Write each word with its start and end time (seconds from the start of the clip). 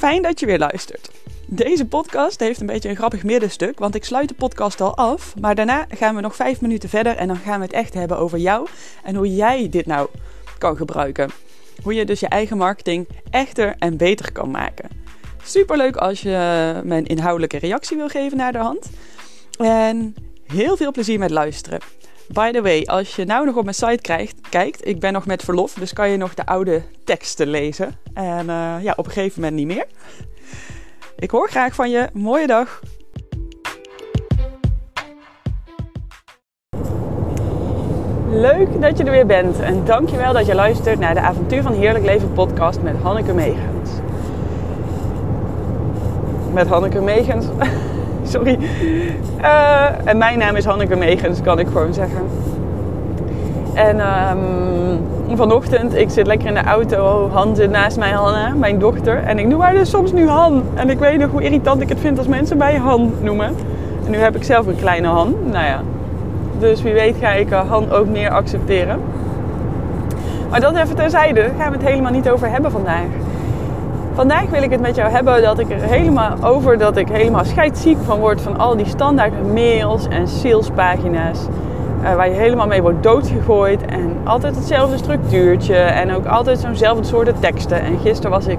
Fijn 0.00 0.22
dat 0.22 0.40
je 0.40 0.46
weer 0.46 0.58
luistert. 0.58 1.10
Deze 1.46 1.86
podcast 1.86 2.40
heeft 2.40 2.60
een 2.60 2.66
beetje 2.66 2.88
een 2.88 2.96
grappig 2.96 3.24
middenstuk, 3.24 3.78
want 3.78 3.94
ik 3.94 4.04
sluit 4.04 4.28
de 4.28 4.34
podcast 4.34 4.80
al 4.80 4.96
af. 4.96 5.34
Maar 5.40 5.54
daarna 5.54 5.86
gaan 5.88 6.14
we 6.14 6.20
nog 6.20 6.36
vijf 6.36 6.60
minuten 6.60 6.88
verder 6.88 7.16
en 7.16 7.28
dan 7.28 7.36
gaan 7.36 7.58
we 7.58 7.64
het 7.64 7.74
echt 7.74 7.94
hebben 7.94 8.18
over 8.18 8.38
jou 8.38 8.68
en 9.04 9.14
hoe 9.14 9.34
jij 9.34 9.68
dit 9.68 9.86
nou 9.86 10.08
kan 10.58 10.76
gebruiken. 10.76 11.30
Hoe 11.82 11.94
je 11.94 12.04
dus 12.04 12.20
je 12.20 12.28
eigen 12.28 12.56
marketing 12.56 13.08
echter 13.30 13.74
en 13.78 13.96
beter 13.96 14.32
kan 14.32 14.50
maken. 14.50 14.88
Superleuk 15.44 15.96
als 15.96 16.20
je 16.20 16.30
me 16.84 16.96
een 16.96 17.06
inhoudelijke 17.06 17.58
reactie 17.58 17.96
wil 17.96 18.08
geven 18.08 18.36
naar 18.36 18.52
de 18.52 18.58
hand. 18.58 18.90
En 19.58 20.14
heel 20.46 20.76
veel 20.76 20.92
plezier 20.92 21.18
met 21.18 21.30
luisteren. 21.30 21.80
By 22.32 22.50
the 22.50 22.62
way, 22.62 22.82
als 22.82 23.16
je 23.16 23.24
nou 23.24 23.46
nog 23.46 23.56
op 23.56 23.62
mijn 23.64 23.74
site 23.74 24.00
krijgt, 24.00 24.40
kijkt, 24.48 24.86
ik 24.86 25.00
ben 25.00 25.12
nog 25.12 25.26
met 25.26 25.42
verlof, 25.42 25.74
dus 25.74 25.92
kan 25.92 26.10
je 26.10 26.16
nog 26.16 26.34
de 26.34 26.46
oude 26.46 26.82
teksten 27.04 27.46
lezen. 27.46 27.94
En 28.14 28.46
uh, 28.46 28.74
ja, 28.82 28.92
op 28.96 29.06
een 29.06 29.12
gegeven 29.12 29.40
moment 29.40 29.58
niet 29.58 29.66
meer. 29.66 29.86
Ik 31.16 31.30
hoor 31.30 31.48
graag 31.48 31.74
van 31.74 31.90
je. 31.90 32.08
Mooie 32.12 32.46
dag. 32.46 32.80
Leuk 38.30 38.80
dat 38.80 38.98
je 38.98 39.04
er 39.04 39.10
weer 39.10 39.26
bent 39.26 39.60
en 39.60 39.84
dankjewel 39.84 40.32
dat 40.32 40.46
je 40.46 40.54
luistert 40.54 40.98
naar 40.98 41.14
de 41.14 41.20
Avontuur 41.20 41.62
van 41.62 41.72
Heerlijk 41.72 42.04
Leven 42.04 42.32
podcast 42.32 42.82
met 42.82 42.96
Hanneke 43.02 43.32
Meegens. 43.32 43.90
Met 46.52 46.66
Hanneke 46.66 47.00
Meegens. 47.00 47.46
Sorry. 48.34 48.58
Uh, 49.40 49.86
en 50.04 50.18
mijn 50.18 50.38
naam 50.38 50.56
is 50.56 50.64
Hanneke 50.64 50.96
Meegens, 50.96 51.42
kan 51.42 51.58
ik 51.58 51.66
gewoon 51.66 51.94
zeggen. 51.94 52.20
En 53.74 54.00
um, 55.30 55.36
vanochtend, 55.36 55.96
ik 55.96 56.10
zit 56.10 56.26
lekker 56.26 56.48
in 56.48 56.54
de 56.54 56.62
auto. 56.62 57.28
Han 57.32 57.56
zit 57.56 57.70
naast 57.70 57.98
mij, 57.98 58.10
Hanna, 58.10 58.54
mijn 58.54 58.78
dochter. 58.78 59.22
En 59.22 59.38
ik 59.38 59.46
noem 59.46 59.60
haar 59.60 59.74
dus 59.74 59.90
soms 59.90 60.12
nu 60.12 60.28
Han. 60.28 60.62
En 60.74 60.90
ik 60.90 60.98
weet 60.98 61.18
nog 61.18 61.30
hoe 61.30 61.42
irritant 61.42 61.80
ik 61.80 61.88
het 61.88 62.00
vind 62.00 62.18
als 62.18 62.26
mensen 62.26 62.56
mij 62.56 62.76
Han 62.76 63.12
noemen. 63.20 63.54
En 64.04 64.10
nu 64.10 64.18
heb 64.18 64.36
ik 64.36 64.44
zelf 64.44 64.66
een 64.66 64.76
kleine 64.76 65.08
Han. 65.08 65.34
Nou 65.50 65.64
ja. 65.64 65.80
Dus 66.58 66.82
wie 66.82 66.92
weet 66.92 67.16
ga 67.20 67.30
ik 67.30 67.50
Han 67.50 67.90
ook 67.90 68.06
meer 68.06 68.30
accepteren. 68.30 69.00
Maar 70.50 70.60
dat 70.60 70.76
even 70.76 70.96
terzijde, 70.96 71.40
gaan 71.58 71.70
we 71.70 71.76
het 71.76 71.86
helemaal 71.86 72.12
niet 72.12 72.30
over 72.30 72.50
hebben 72.50 72.70
vandaag. 72.70 73.06
Vandaag 74.20 74.50
wil 74.50 74.62
ik 74.62 74.70
het 74.70 74.80
met 74.80 74.96
jou 74.96 75.10
hebben 75.10 75.42
dat 75.42 75.58
ik 75.58 75.70
er 75.70 75.82
helemaal 75.82 76.36
over 76.42 76.78
dat 76.78 76.96
ik 76.96 77.08
helemaal 77.08 77.44
scheidsziek 77.44 77.96
van 78.04 78.18
word 78.18 78.40
van 78.40 78.58
al 78.58 78.76
die 78.76 78.86
standaard 78.86 79.52
mails 79.52 80.08
en 80.08 80.28
salespagina's. 80.28 81.38
Uh, 82.02 82.14
waar 82.14 82.28
je 82.28 82.34
helemaal 82.34 82.66
mee 82.66 82.82
wordt 82.82 83.02
doodgegooid 83.02 83.84
en 83.84 84.16
altijd 84.24 84.56
hetzelfde 84.56 84.96
structuurtje 84.96 85.74
en 85.76 86.14
ook 86.14 86.26
altijd 86.26 86.58
zo'nzelfde 86.58 87.04
soorten 87.04 87.40
teksten. 87.40 87.80
En 87.80 87.98
gisteren 87.98 88.30
was 88.30 88.46
ik 88.46 88.58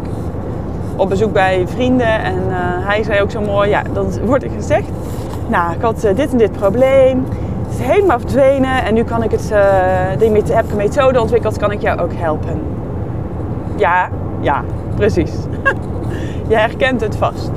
op 0.95 1.09
bezoek 1.09 1.33
bij 1.33 1.63
vrienden 1.67 2.23
en 2.23 2.37
uh, 2.47 2.55
hij 2.87 3.03
zei 3.03 3.21
ook 3.21 3.31
zo 3.31 3.41
mooi, 3.41 3.69
ja, 3.69 3.81
dan 3.93 4.07
wordt 4.25 4.43
er 4.43 4.49
gezegd, 4.49 4.89
nou, 5.47 5.73
ik 5.73 5.81
had 5.81 6.05
uh, 6.05 6.15
dit 6.15 6.31
en 6.31 6.37
dit 6.37 6.51
probleem, 6.51 7.25
het 7.67 7.79
is 7.79 7.85
helemaal 7.85 8.19
verdwenen 8.19 8.83
en 8.83 8.93
nu 8.93 9.03
kan 9.03 9.23
ik 9.23 9.31
het, 9.31 9.49
heb 10.53 10.65
ik 10.65 10.71
een 10.71 10.77
methode 10.77 11.21
ontwikkeld, 11.21 11.57
kan 11.57 11.71
ik 11.71 11.81
jou 11.81 11.99
ook 11.99 12.13
helpen. 12.13 12.61
Ja, 13.75 14.09
ja, 14.41 14.63
precies. 14.95 15.31
je 16.49 16.55
herkent 16.55 17.01
het 17.01 17.15
vast. 17.15 17.51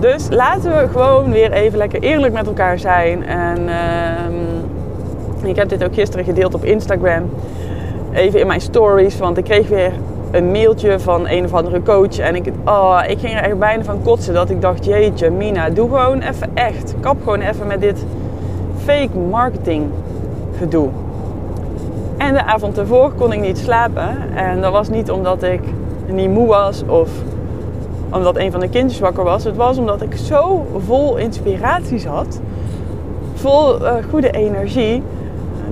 Dus 0.00 0.26
laten 0.30 0.76
we 0.76 0.88
gewoon 0.88 1.30
weer 1.30 1.52
even 1.52 1.78
lekker 1.78 2.02
eerlijk 2.02 2.32
met 2.32 2.46
elkaar 2.46 2.78
zijn. 2.78 3.26
En 3.26 3.58
uh, 5.42 5.48
ik 5.48 5.56
heb 5.56 5.68
dit 5.68 5.84
ook 5.84 5.94
gisteren 5.94 6.24
gedeeld 6.24 6.54
op 6.54 6.64
Instagram. 6.64 7.30
Even 8.12 8.40
in 8.40 8.46
mijn 8.46 8.60
stories, 8.60 9.18
want 9.18 9.38
ik 9.38 9.44
kreeg 9.44 9.68
weer 9.68 9.92
een 10.30 10.50
mailtje 10.50 10.98
van 10.98 11.28
een 11.28 11.44
of 11.44 11.54
andere 11.54 11.82
coach. 11.82 12.18
En 12.18 12.34
ik, 12.34 12.52
oh, 12.64 13.00
ik 13.06 13.18
ging 13.18 13.32
er 13.32 13.42
echt 13.42 13.58
bijna 13.58 13.82
van 13.82 14.02
kotsen 14.02 14.34
dat 14.34 14.50
ik 14.50 14.60
dacht, 14.60 14.84
jeetje 14.84 15.30
Mina, 15.30 15.70
doe 15.70 15.88
gewoon 15.88 16.20
even 16.20 16.50
echt. 16.54 16.94
Kap 17.00 17.16
gewoon 17.18 17.40
even 17.40 17.66
met 17.66 17.80
dit 17.80 18.04
fake 18.84 19.18
marketing 19.30 19.86
gedoe. 20.58 20.88
En 22.16 22.34
de 22.34 22.44
avond 22.44 22.78
ervoor 22.78 23.12
kon 23.12 23.32
ik 23.32 23.40
niet 23.40 23.58
slapen. 23.58 24.16
En 24.34 24.60
dat 24.60 24.72
was 24.72 24.88
niet 24.88 25.10
omdat 25.10 25.42
ik 25.42 25.60
niet 26.12 26.30
moe 26.30 26.46
was 26.46 26.82
of 26.86 27.10
omdat 28.12 28.36
een 28.36 28.50
van 28.50 28.60
de 28.60 28.68
kindjes 28.68 29.00
wakker 29.00 29.24
was. 29.24 29.44
Het 29.44 29.56
was 29.56 29.78
omdat 29.78 30.02
ik 30.02 30.16
zo 30.16 30.66
vol 30.86 31.16
inspiratie 31.16 31.98
zat, 31.98 32.40
vol 33.34 33.82
uh, 33.82 33.92
goede 34.10 34.30
energie, 34.30 35.02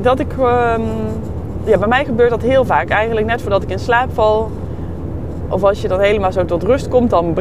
dat 0.00 0.18
ik. 0.18 0.32
Um, 0.32 0.82
ja, 1.64 1.78
bij 1.78 1.88
mij 1.88 2.04
gebeurt 2.04 2.30
dat 2.30 2.42
heel 2.42 2.64
vaak. 2.64 2.88
Eigenlijk 2.88 3.26
net 3.26 3.40
voordat 3.40 3.62
ik 3.62 3.70
in 3.70 3.78
slaap 3.78 4.08
val. 4.12 4.50
Of 5.48 5.64
als 5.64 5.80
je 5.80 5.88
dan 5.88 6.00
helemaal 6.00 6.32
zo 6.32 6.44
tot 6.44 6.62
rust 6.62 6.88
komt, 6.88 7.10
dan, 7.10 7.34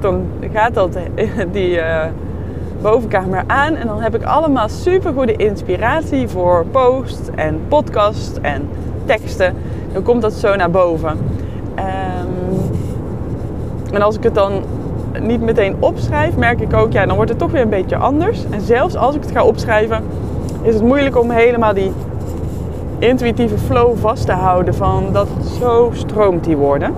dan 0.00 0.26
gaat 0.52 0.74
dat, 0.74 0.98
die 1.52 1.76
uh, 1.76 2.04
bovenkamer 2.82 3.44
aan. 3.46 3.74
En 3.74 3.86
dan 3.86 4.00
heb 4.00 4.14
ik 4.14 4.22
allemaal 4.22 4.68
super 4.68 5.12
goede 5.12 5.36
inspiratie 5.36 6.28
voor 6.28 6.66
posts 6.70 7.28
en 7.34 7.60
podcasts 7.68 8.40
en 8.40 8.68
teksten. 9.04 9.54
Dan 9.92 10.02
komt 10.02 10.22
dat 10.22 10.32
zo 10.32 10.56
naar 10.56 10.70
boven. 10.70 11.18
En 13.92 14.02
als 14.02 14.16
ik 14.16 14.22
het 14.22 14.34
dan 14.34 14.52
niet 15.20 15.40
meteen 15.40 15.76
opschrijf, 15.78 16.36
merk 16.36 16.60
ik 16.60 16.74
ook, 16.74 16.92
ja, 16.92 17.06
dan 17.06 17.16
wordt 17.16 17.30
het 17.30 17.38
toch 17.38 17.50
weer 17.50 17.62
een 17.62 17.68
beetje 17.68 17.96
anders. 17.96 18.44
En 18.50 18.60
zelfs 18.60 18.96
als 18.96 19.14
ik 19.14 19.22
het 19.22 19.30
ga 19.30 19.44
opschrijven, 19.44 20.02
is 20.62 20.74
het 20.74 20.82
moeilijk 20.82 21.18
om 21.18 21.30
helemaal 21.30 21.74
die 21.74 21.92
intuïtieve 22.98 23.58
flow 23.58 23.96
vast 23.96 24.26
te 24.26 24.32
houden 24.32 24.74
van 24.74 25.04
dat 25.12 25.28
zo 25.60 25.90
stroomt 25.94 26.44
die 26.44 26.56
woorden. 26.56 26.94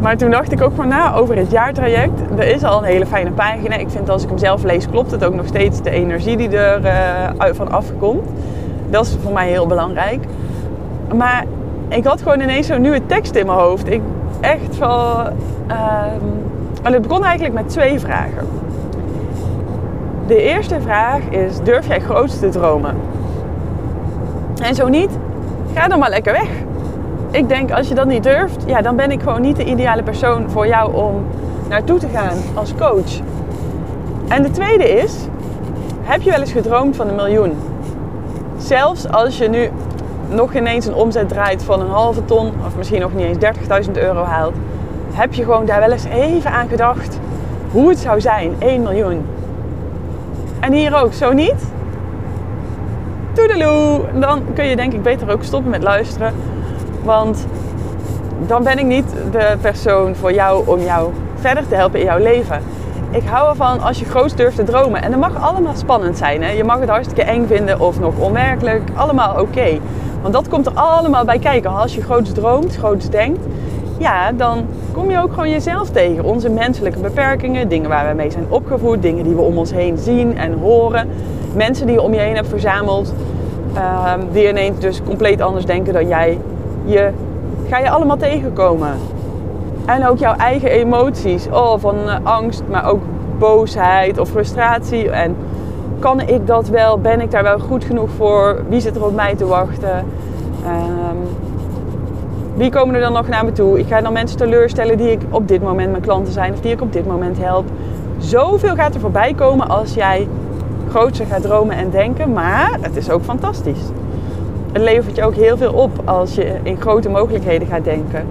Maar 0.00 0.16
toen 0.16 0.30
dacht 0.30 0.52
ik 0.52 0.62
ook 0.62 0.74
van 0.74 0.88
na 0.88 1.14
over 1.14 1.36
het 1.36 1.50
jaartraject. 1.50 2.20
Er 2.36 2.46
is 2.46 2.64
al 2.64 2.78
een 2.78 2.84
hele 2.84 3.06
fijne 3.06 3.30
pagina. 3.30 3.76
Ik 3.76 3.90
vind 3.90 4.08
als 4.08 4.22
ik 4.22 4.28
hem 4.28 4.38
zelf 4.38 4.62
lees, 4.62 4.88
klopt 4.88 5.10
het 5.10 5.24
ook 5.24 5.34
nog 5.34 5.46
steeds 5.46 5.82
de 5.82 5.90
energie 5.90 6.36
die 6.36 6.48
er 6.48 6.84
uh, 6.84 7.54
van 7.54 7.70
afkomt. 7.70 8.28
Dat 8.90 9.06
is 9.06 9.16
voor 9.22 9.32
mij 9.32 9.48
heel 9.48 9.66
belangrijk. 9.66 10.24
Maar 11.14 11.44
ik 11.88 12.04
had 12.04 12.22
gewoon 12.22 12.40
ineens 12.40 12.66
zo'n 12.66 12.80
nieuwe 12.80 13.06
tekst 13.06 13.34
in 13.34 13.46
mijn 13.46 13.58
hoofd. 13.58 13.90
Ik 13.90 14.00
echt 14.40 14.76
van. 14.76 15.26
Uh, 15.70 16.02
het 16.82 17.02
begon 17.02 17.24
eigenlijk 17.24 17.54
met 17.54 17.68
twee 17.68 18.00
vragen. 18.00 18.48
De 20.26 20.42
eerste 20.42 20.80
vraag 20.80 21.20
is: 21.28 21.60
durf 21.62 21.86
jij 21.86 22.00
groot 22.00 22.38
te 22.38 22.48
dromen? 22.48 22.94
En 24.62 24.74
zo 24.74 24.88
niet, 24.88 25.10
ga 25.74 25.88
dan 25.88 25.98
maar 25.98 26.10
lekker 26.10 26.32
weg. 26.32 26.48
Ik 27.30 27.48
denk 27.48 27.70
als 27.70 27.88
je 27.88 27.94
dat 27.94 28.06
niet 28.06 28.22
durft, 28.22 28.64
ja, 28.66 28.82
dan 28.82 28.96
ben 28.96 29.10
ik 29.10 29.22
gewoon 29.22 29.40
niet 29.40 29.56
de 29.56 29.64
ideale 29.64 30.02
persoon 30.02 30.50
voor 30.50 30.66
jou 30.66 30.94
om 30.94 31.24
naartoe 31.68 31.98
te 31.98 32.08
gaan 32.08 32.36
als 32.54 32.74
coach. 32.74 33.20
En 34.28 34.42
de 34.42 34.50
tweede 34.50 34.88
is: 34.88 35.14
heb 36.02 36.22
je 36.22 36.30
wel 36.30 36.40
eens 36.40 36.52
gedroomd 36.52 36.96
van 36.96 37.08
een 37.08 37.14
miljoen? 37.14 37.52
Zelfs 38.56 39.08
als 39.08 39.38
je 39.38 39.48
nu 39.48 39.70
nog 40.28 40.54
ineens 40.54 40.86
een 40.86 40.94
omzet 40.94 41.28
draait 41.28 41.62
van 41.62 41.80
een 41.80 41.90
halve 41.90 42.24
ton, 42.24 42.52
of 42.66 42.76
misschien 42.76 43.00
nog 43.00 43.14
niet 43.14 43.42
eens 43.42 43.86
30.000 43.86 43.92
euro 43.92 44.22
haalt, 44.22 44.54
heb 45.12 45.34
je 45.34 45.44
gewoon 45.44 45.66
daar 45.66 45.80
wel 45.80 45.92
eens 45.92 46.04
even 46.04 46.50
aan 46.50 46.68
gedacht 46.68 47.18
hoe 47.70 47.88
het 47.88 47.98
zou 47.98 48.20
zijn, 48.20 48.54
1 48.58 48.82
miljoen. 48.82 49.26
En 50.60 50.72
hier 50.72 51.02
ook, 51.02 51.12
zo 51.12 51.32
niet? 51.32 51.64
Toedeloe! 53.32 54.00
Dan 54.20 54.42
kun 54.54 54.64
je 54.64 54.76
denk 54.76 54.92
ik 54.92 55.02
beter 55.02 55.32
ook 55.32 55.42
stoppen 55.42 55.70
met 55.70 55.82
luisteren. 55.82 56.34
Want 57.04 57.46
dan 58.46 58.62
ben 58.62 58.78
ik 58.78 58.84
niet 58.84 59.14
de 59.30 59.56
persoon 59.60 60.14
voor 60.14 60.32
jou 60.32 60.66
om 60.66 60.80
jou 60.80 61.12
verder 61.34 61.68
te 61.68 61.74
helpen 61.74 61.98
in 61.98 62.04
jouw 62.04 62.18
leven. 62.18 62.62
Ik 63.10 63.22
hou 63.24 63.48
ervan 63.48 63.80
als 63.80 63.98
je 63.98 64.04
groot 64.04 64.36
durft 64.36 64.56
te 64.56 64.62
dromen. 64.62 65.02
En 65.02 65.10
dat 65.10 65.20
mag 65.20 65.42
allemaal 65.42 65.74
spannend 65.74 66.18
zijn. 66.18 66.42
Hè? 66.42 66.50
Je 66.50 66.64
mag 66.64 66.80
het 66.80 66.88
hartstikke 66.88 67.22
eng 67.22 67.46
vinden 67.46 67.80
of 67.80 68.00
nog 68.00 68.18
onwerkelijk. 68.18 68.82
Allemaal 68.94 69.40
oké. 69.40 69.78
Want 70.22 70.34
dat 70.34 70.48
komt 70.48 70.66
er 70.66 70.72
allemaal 70.74 71.24
bij 71.24 71.38
kijken. 71.38 71.70
Als 71.70 71.94
je 71.94 72.02
groots 72.02 72.32
droomt, 72.32 72.76
groots 72.76 73.10
denkt, 73.10 73.40
ja, 73.98 74.32
dan 74.32 74.66
kom 74.92 75.10
je 75.10 75.22
ook 75.22 75.30
gewoon 75.30 75.50
jezelf 75.50 75.90
tegen. 75.90 76.24
Onze 76.24 76.48
menselijke 76.48 76.98
beperkingen, 76.98 77.68
dingen 77.68 77.88
waar 77.88 78.08
we 78.08 78.14
mee 78.14 78.30
zijn 78.30 78.46
opgevoed, 78.48 79.02
dingen 79.02 79.24
die 79.24 79.34
we 79.34 79.40
om 79.40 79.58
ons 79.58 79.72
heen 79.72 79.98
zien 79.98 80.36
en 80.38 80.52
horen. 80.52 81.08
Mensen 81.54 81.86
die 81.86 81.94
je 81.94 82.02
om 82.02 82.14
je 82.14 82.20
heen 82.20 82.34
hebt 82.34 82.48
verzameld, 82.48 83.14
uh, 83.74 84.12
die 84.32 84.48
ineens 84.48 84.78
dus 84.78 85.02
compleet 85.02 85.40
anders 85.40 85.64
denken 85.64 85.92
dan 85.92 86.08
jij. 86.08 86.38
Je, 86.84 87.10
ga 87.68 87.78
je 87.78 87.90
allemaal 87.90 88.16
tegenkomen. 88.16 88.92
En 89.84 90.06
ook 90.06 90.18
jouw 90.18 90.34
eigen 90.34 90.70
emoties, 90.70 91.46
oh, 91.50 91.74
van 91.78 91.96
uh, 92.06 92.14
angst, 92.22 92.62
maar 92.70 92.90
ook 92.90 93.00
boosheid 93.38 94.18
of 94.18 94.28
frustratie. 94.28 95.10
En 95.10 95.36
kan 95.98 96.20
ik 96.20 96.46
dat 96.46 96.68
wel? 96.68 96.98
Ben 96.98 97.20
ik 97.20 97.30
daar 97.30 97.42
wel 97.42 97.58
goed 97.58 97.84
genoeg 97.84 98.10
voor? 98.16 98.62
Wie 98.68 98.80
zit 98.80 98.96
er 98.96 99.04
op 99.04 99.14
mij 99.14 99.34
te 99.34 99.46
wachten? 99.46 99.96
Um, 100.66 101.28
wie 102.54 102.70
komen 102.70 102.94
er 102.94 103.00
dan 103.00 103.12
nog 103.12 103.28
naar 103.28 103.44
me 103.44 103.52
toe? 103.52 103.78
Ik 103.78 103.86
ga 103.88 104.00
dan 104.00 104.12
mensen 104.12 104.38
teleurstellen 104.38 104.96
die 104.96 105.10
ik 105.10 105.20
op 105.30 105.48
dit 105.48 105.62
moment 105.62 105.90
mijn 105.90 106.02
klanten 106.02 106.32
zijn 106.32 106.52
of 106.52 106.60
die 106.60 106.72
ik 106.72 106.80
op 106.80 106.92
dit 106.92 107.06
moment 107.06 107.38
help. 107.38 107.64
Zoveel 108.18 108.74
gaat 108.74 108.94
er 108.94 109.00
voorbij 109.00 109.34
komen 109.34 109.68
als 109.68 109.94
jij 109.94 110.28
grootser 110.90 111.26
gaat 111.26 111.42
dromen 111.42 111.76
en 111.76 111.90
denken, 111.90 112.32
maar 112.32 112.78
het 112.80 112.96
is 112.96 113.10
ook 113.10 113.22
fantastisch. 113.22 113.80
Het 114.72 114.82
levert 114.82 115.16
je 115.16 115.24
ook 115.24 115.34
heel 115.34 115.56
veel 115.56 115.72
op 115.72 115.90
als 116.04 116.34
je 116.34 116.54
in 116.62 116.80
grote 116.80 117.08
mogelijkheden 117.08 117.68
gaat 117.68 117.84
denken. 117.84 118.26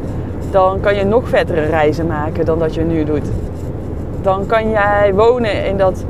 dan 0.51 0.79
kan 0.79 0.95
je 0.95 1.03
nog 1.03 1.29
vettere 1.29 1.61
reizen 1.61 2.07
maken 2.07 2.45
dan 2.45 2.59
dat 2.59 2.73
je 2.73 2.81
nu 2.81 3.03
doet. 3.03 3.25
Dan 4.21 4.45
kan 4.45 4.69
jij 4.69 5.13
wonen 5.15 5.65
in 5.65 5.77
dat 5.77 6.05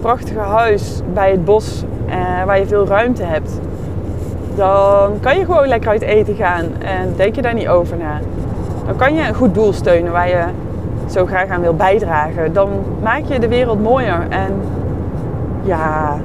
prachtige 0.00 0.38
huis 0.38 1.00
bij 1.12 1.30
het 1.30 1.44
bos 1.44 1.84
eh, 2.06 2.44
waar 2.44 2.58
je 2.58 2.66
veel 2.66 2.86
ruimte 2.86 3.22
hebt. 3.22 3.60
Dan 4.54 5.20
kan 5.20 5.38
je 5.38 5.44
gewoon 5.44 5.68
lekker 5.68 5.90
uit 5.90 6.02
eten 6.02 6.34
gaan 6.34 6.64
en 6.78 7.14
denk 7.16 7.34
je 7.34 7.42
daar 7.42 7.54
niet 7.54 7.68
over 7.68 7.96
na. 7.96 8.20
Dan 8.86 8.96
kan 8.96 9.14
je 9.14 9.28
een 9.28 9.34
goed 9.34 9.54
doel 9.54 9.72
steunen 9.72 10.12
waar 10.12 10.28
je 10.28 10.44
zo 11.10 11.26
graag 11.26 11.48
aan 11.48 11.60
wil 11.60 11.74
bijdragen. 11.74 12.52
Dan 12.52 12.70
maak 13.02 13.22
je 13.24 13.38
de 13.38 13.48
wereld 13.48 13.82
mooier. 13.82 14.26
En 14.28 14.52
ja, 15.62 16.16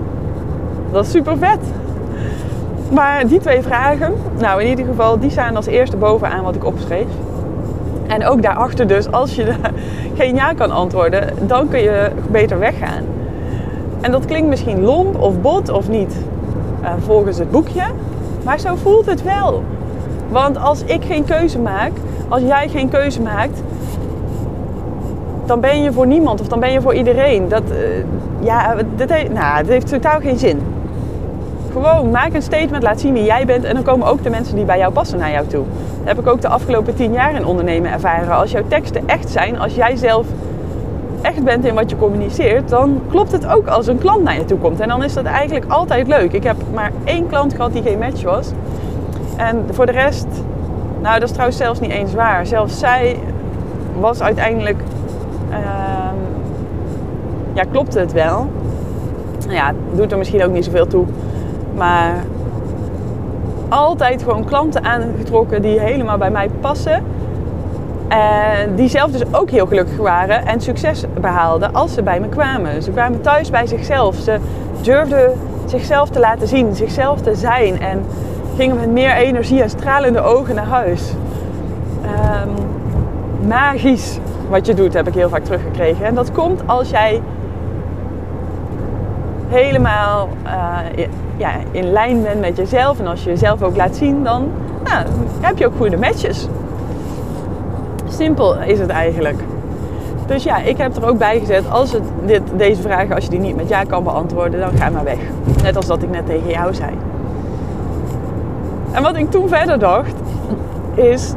dat 0.92 1.06
is 1.06 1.12
super 1.12 1.38
vet. 1.38 1.60
Maar 2.92 3.28
die 3.28 3.40
twee 3.40 3.62
vragen, 3.62 4.14
nou 4.40 4.62
in 4.62 4.68
ieder 4.68 4.86
geval, 4.86 5.20
die 5.20 5.30
staan 5.30 5.56
als 5.56 5.66
eerste 5.66 5.98
bovenaan 5.98 6.44
wat 6.44 6.56
ik 6.56 6.66
opschreef. 6.66 7.08
En 8.08 8.26
ook 8.26 8.42
daarachter 8.42 8.88
dus, 8.88 9.12
als 9.12 9.36
je 9.36 9.54
geen 10.18 10.36
ja 10.36 10.54
kan 10.54 10.72
antwoorden, 10.72 11.28
dan 11.48 11.68
kun 11.68 11.80
je 11.80 12.12
beter 12.32 12.60
weggaan. 12.60 13.13
En 14.04 14.12
dat 14.12 14.26
klinkt 14.26 14.50
misschien 14.50 14.82
lomp 14.82 15.22
of 15.22 15.42
bot 15.42 15.70
of 15.70 15.90
niet 15.90 16.16
uh, 16.82 16.90
volgens 17.06 17.38
het 17.38 17.52
boekje, 17.52 17.84
maar 18.44 18.60
zo 18.60 18.76
voelt 18.76 19.06
het 19.06 19.24
wel. 19.24 19.64
Want 20.30 20.58
als 20.58 20.84
ik 20.84 21.04
geen 21.04 21.26
keuze 21.26 21.60
maak, 21.60 21.92
als 22.30 22.42
jij 22.42 22.70
geen 22.70 22.90
keuze 22.90 23.22
maakt, 23.22 23.62
dan 25.46 25.60
ben 25.60 25.82
je 25.82 25.92
voor 25.92 26.08
niemand 26.08 26.42
of 26.42 26.48
dan 26.48 26.60
ben 26.60 26.72
je 26.72 26.82
voor 26.82 26.94
iedereen. 26.94 27.50
Dat, 27.50 27.64
uh, 27.70 27.78
ja, 28.40 28.76
dat 28.96 29.10
heeft, 29.10 29.34
nou, 29.34 29.58
dat 29.58 29.68
heeft 29.68 29.88
totaal 29.88 30.20
geen 30.20 30.38
zin. 30.38 30.62
Gewoon 31.72 32.12
maak 32.12 32.34
een 32.34 32.42
statement, 32.42 32.84
laat 32.84 33.00
zien 33.00 33.14
wie 33.14 33.24
jij 33.24 33.46
bent 33.46 33.64
en 33.64 33.74
dan 33.74 33.84
komen 33.84 34.08
ook 34.08 34.24
de 34.24 34.30
mensen 34.30 34.56
die 34.56 34.66
bij 34.66 34.78
jou 34.78 34.94
passen 34.94 35.20
naar 35.20 35.32
jou 35.32 35.48
toe. 35.48 35.64
Dat 35.98 36.08
heb 36.08 36.20
ik 36.20 36.28
ook 36.28 36.42
de 36.42 36.48
afgelopen 36.48 36.96
tien 36.96 37.12
jaar 37.12 37.36
in 37.36 37.46
ondernemen 37.46 37.92
ervaren. 37.92 38.36
Als 38.36 38.52
jouw 38.52 38.64
teksten 38.68 39.04
echt 39.06 39.30
zijn, 39.30 39.60
als 39.60 39.76
jij 39.76 39.96
zelf 39.96 40.26
echt 41.24 41.44
bent 41.44 41.66
in 41.66 41.74
wat 41.74 41.90
je 41.90 41.96
communiceert, 41.96 42.70
dan 42.70 43.02
klopt 43.10 43.32
het 43.32 43.48
ook 43.48 43.68
als 43.68 43.88
een 43.88 43.98
klant 43.98 44.24
naar 44.24 44.36
je 44.36 44.46
toe 44.46 44.58
komt. 44.58 44.80
En 44.80 44.88
dan 44.88 45.04
is 45.04 45.14
dat 45.14 45.26
eigenlijk 45.26 45.72
altijd 45.72 46.08
leuk. 46.08 46.32
Ik 46.34 46.44
heb 46.44 46.56
maar 46.74 46.92
één 47.04 47.28
klant 47.28 47.54
gehad 47.54 47.74
die 47.74 47.82
geen 47.82 48.00
match 48.00 48.24
was. 48.24 48.52
En 49.38 49.66
voor 49.72 49.86
de 49.86 49.92
rest, 49.92 50.28
nou 51.02 51.14
dat 51.14 51.24
is 51.24 51.32
trouwens 51.32 51.58
zelfs 51.58 51.80
niet 51.80 51.92
eens 51.92 52.14
waar. 52.14 52.46
Zelfs 52.46 52.80
zij 52.80 53.20
was 54.00 54.22
uiteindelijk, 54.22 54.78
uh, 55.50 55.58
ja 57.54 57.64
klopte 57.72 58.00
het 58.00 58.12
wel. 58.12 58.48
Ja, 59.50 59.74
doet 59.96 60.12
er 60.12 60.18
misschien 60.18 60.44
ook 60.44 60.52
niet 60.52 60.66
zoveel 60.66 60.88
toe. 60.88 61.06
Maar 61.76 62.24
altijd 63.70 64.24
gewoon 64.24 64.46
klanten 64.46 64.84
aangetrokken 64.84 65.62
die 65.62 65.80
helemaal 65.80 66.18
bij 66.18 66.32
mij 66.32 66.50
passen. 66.60 67.04
En 68.08 68.76
die 68.76 68.90
zelf 68.90 69.12
dus 69.12 69.22
ook 69.32 69.50
heel 69.50 69.66
gelukkig 69.66 69.98
waren 69.98 70.46
en 70.46 70.62
succes 70.62 71.04
behaalden 71.22 71.74
als 71.74 71.94
ze 71.94 72.04
bij 72.04 72.20
me 72.20 72.30
kwamen. 72.30 72.84
Ze 72.84 72.92
kwamen 72.92 73.22
thuis 73.22 73.50
bij 73.50 73.68
zichzelf. 73.68 74.16
Ze 74.16 74.40
durfden 74.82 75.32
zichzelf 75.66 76.10
te 76.10 76.20
laten 76.20 76.48
zien, 76.48 76.76
zichzelf 76.76 77.22
te 77.22 77.36
zijn. 77.36 77.82
En 77.82 78.06
gingen 78.56 78.76
met 78.76 78.92
meer 78.92 79.14
energie 79.14 79.62
en 79.62 79.70
stralende 79.70 80.22
ogen 80.22 80.56
naar 80.56 80.66
huis. 80.66 81.14
Um, 82.04 82.54
magisch 83.48 84.20
wat 84.50 84.66
je 84.66 84.74
doet, 84.74 84.94
heb 84.94 85.08
ik 85.08 85.14
heel 85.14 85.30
vaak 85.30 85.44
teruggekregen. 85.44 86.06
En 86.06 86.16
dat 86.16 86.32
komt 86.32 86.62
als 86.66 86.90
jij 86.90 87.22
helemaal 89.48 90.30
uh, 90.46 91.06
ja, 91.38 91.52
in 91.72 91.92
lijn 91.92 92.24
bent 92.24 92.40
met 92.40 92.58
jezelf. 92.58 93.00
En 93.00 93.08
als 93.08 93.24
je 93.24 93.30
jezelf 93.30 93.62
ook 93.62 93.76
laat 93.76 93.96
zien, 93.96 94.24
dan 94.24 94.52
nou, 94.84 95.06
heb 95.42 95.58
je 95.58 95.66
ook 95.66 95.74
goede 95.78 95.98
matches. 95.98 96.48
Simpel 98.14 98.62
is 98.62 98.80
het 98.80 98.90
eigenlijk. 98.90 99.40
Dus 100.26 100.44
ja, 100.44 100.58
ik 100.58 100.78
heb 100.78 100.96
er 100.96 101.08
ook 101.08 101.18
bij 101.18 101.40
gezet, 101.40 101.70
als 101.70 101.92
het 101.92 102.04
dit, 102.26 102.42
deze 102.56 102.82
vragen, 102.82 103.16
als 103.16 103.24
je 103.24 103.30
die 103.30 103.40
niet 103.40 103.56
met 103.56 103.70
ja 103.70 103.84
kan 103.84 104.04
beantwoorden, 104.04 104.60
dan 104.60 104.78
ga 104.78 104.90
maar 104.90 105.04
weg. 105.04 105.18
Net 105.64 105.76
als 105.76 105.86
dat 105.86 106.04
ik 106.04 106.10
net 106.10 106.26
tegen 106.26 106.50
jou 106.50 106.74
zei. 106.74 106.92
En 108.92 109.04
wat 109.04 109.16
ik 109.16 109.32
toen 109.32 109.48
verder 109.48 109.80
dacht, 109.80 110.14
is, 110.94 111.34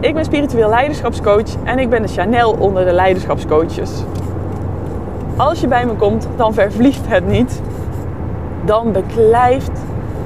ik 0.00 0.14
ben 0.14 0.24
spiritueel 0.24 0.68
leiderschapscoach 0.68 1.56
en 1.64 1.78
ik 1.78 1.90
ben 1.90 2.02
de 2.02 2.08
Chanel 2.08 2.56
onder 2.58 2.84
de 2.84 2.92
leiderschapscoaches. 2.92 4.04
Als 5.36 5.60
je 5.60 5.68
bij 5.68 5.86
me 5.86 5.92
komt, 5.92 6.28
dan 6.36 6.54
vervliegt 6.54 7.08
het 7.08 7.28
niet. 7.28 7.60
Dan 8.64 8.92
beklijft 8.92 9.80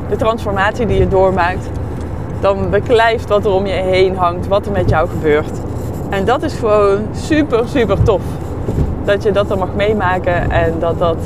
de 0.09 0.17
transformatie 0.17 0.87
die 0.87 0.99
je 0.99 1.09
doormaakt 1.09 1.71
dan 2.41 2.71
beklijft 2.71 3.29
wat 3.29 3.45
er 3.45 3.51
om 3.51 3.67
je 3.67 3.73
heen 3.73 4.17
hangt, 4.17 4.49
wat 4.49 4.67
er 4.67 4.73
met 4.73 4.89
jou 4.89 5.09
gebeurt. 5.09 5.61
En 6.11 6.25
dat 6.25 6.43
is 6.43 6.55
gewoon 6.55 6.99
super, 7.13 7.69
super 7.69 8.03
tof. 8.03 8.23
Dat 9.05 9.23
je 9.23 9.31
dat 9.31 9.51
er 9.51 9.59
mag 9.59 9.75
meemaken 9.77 10.51
en 10.51 10.75
dat 10.79 10.99
dat 10.99 11.19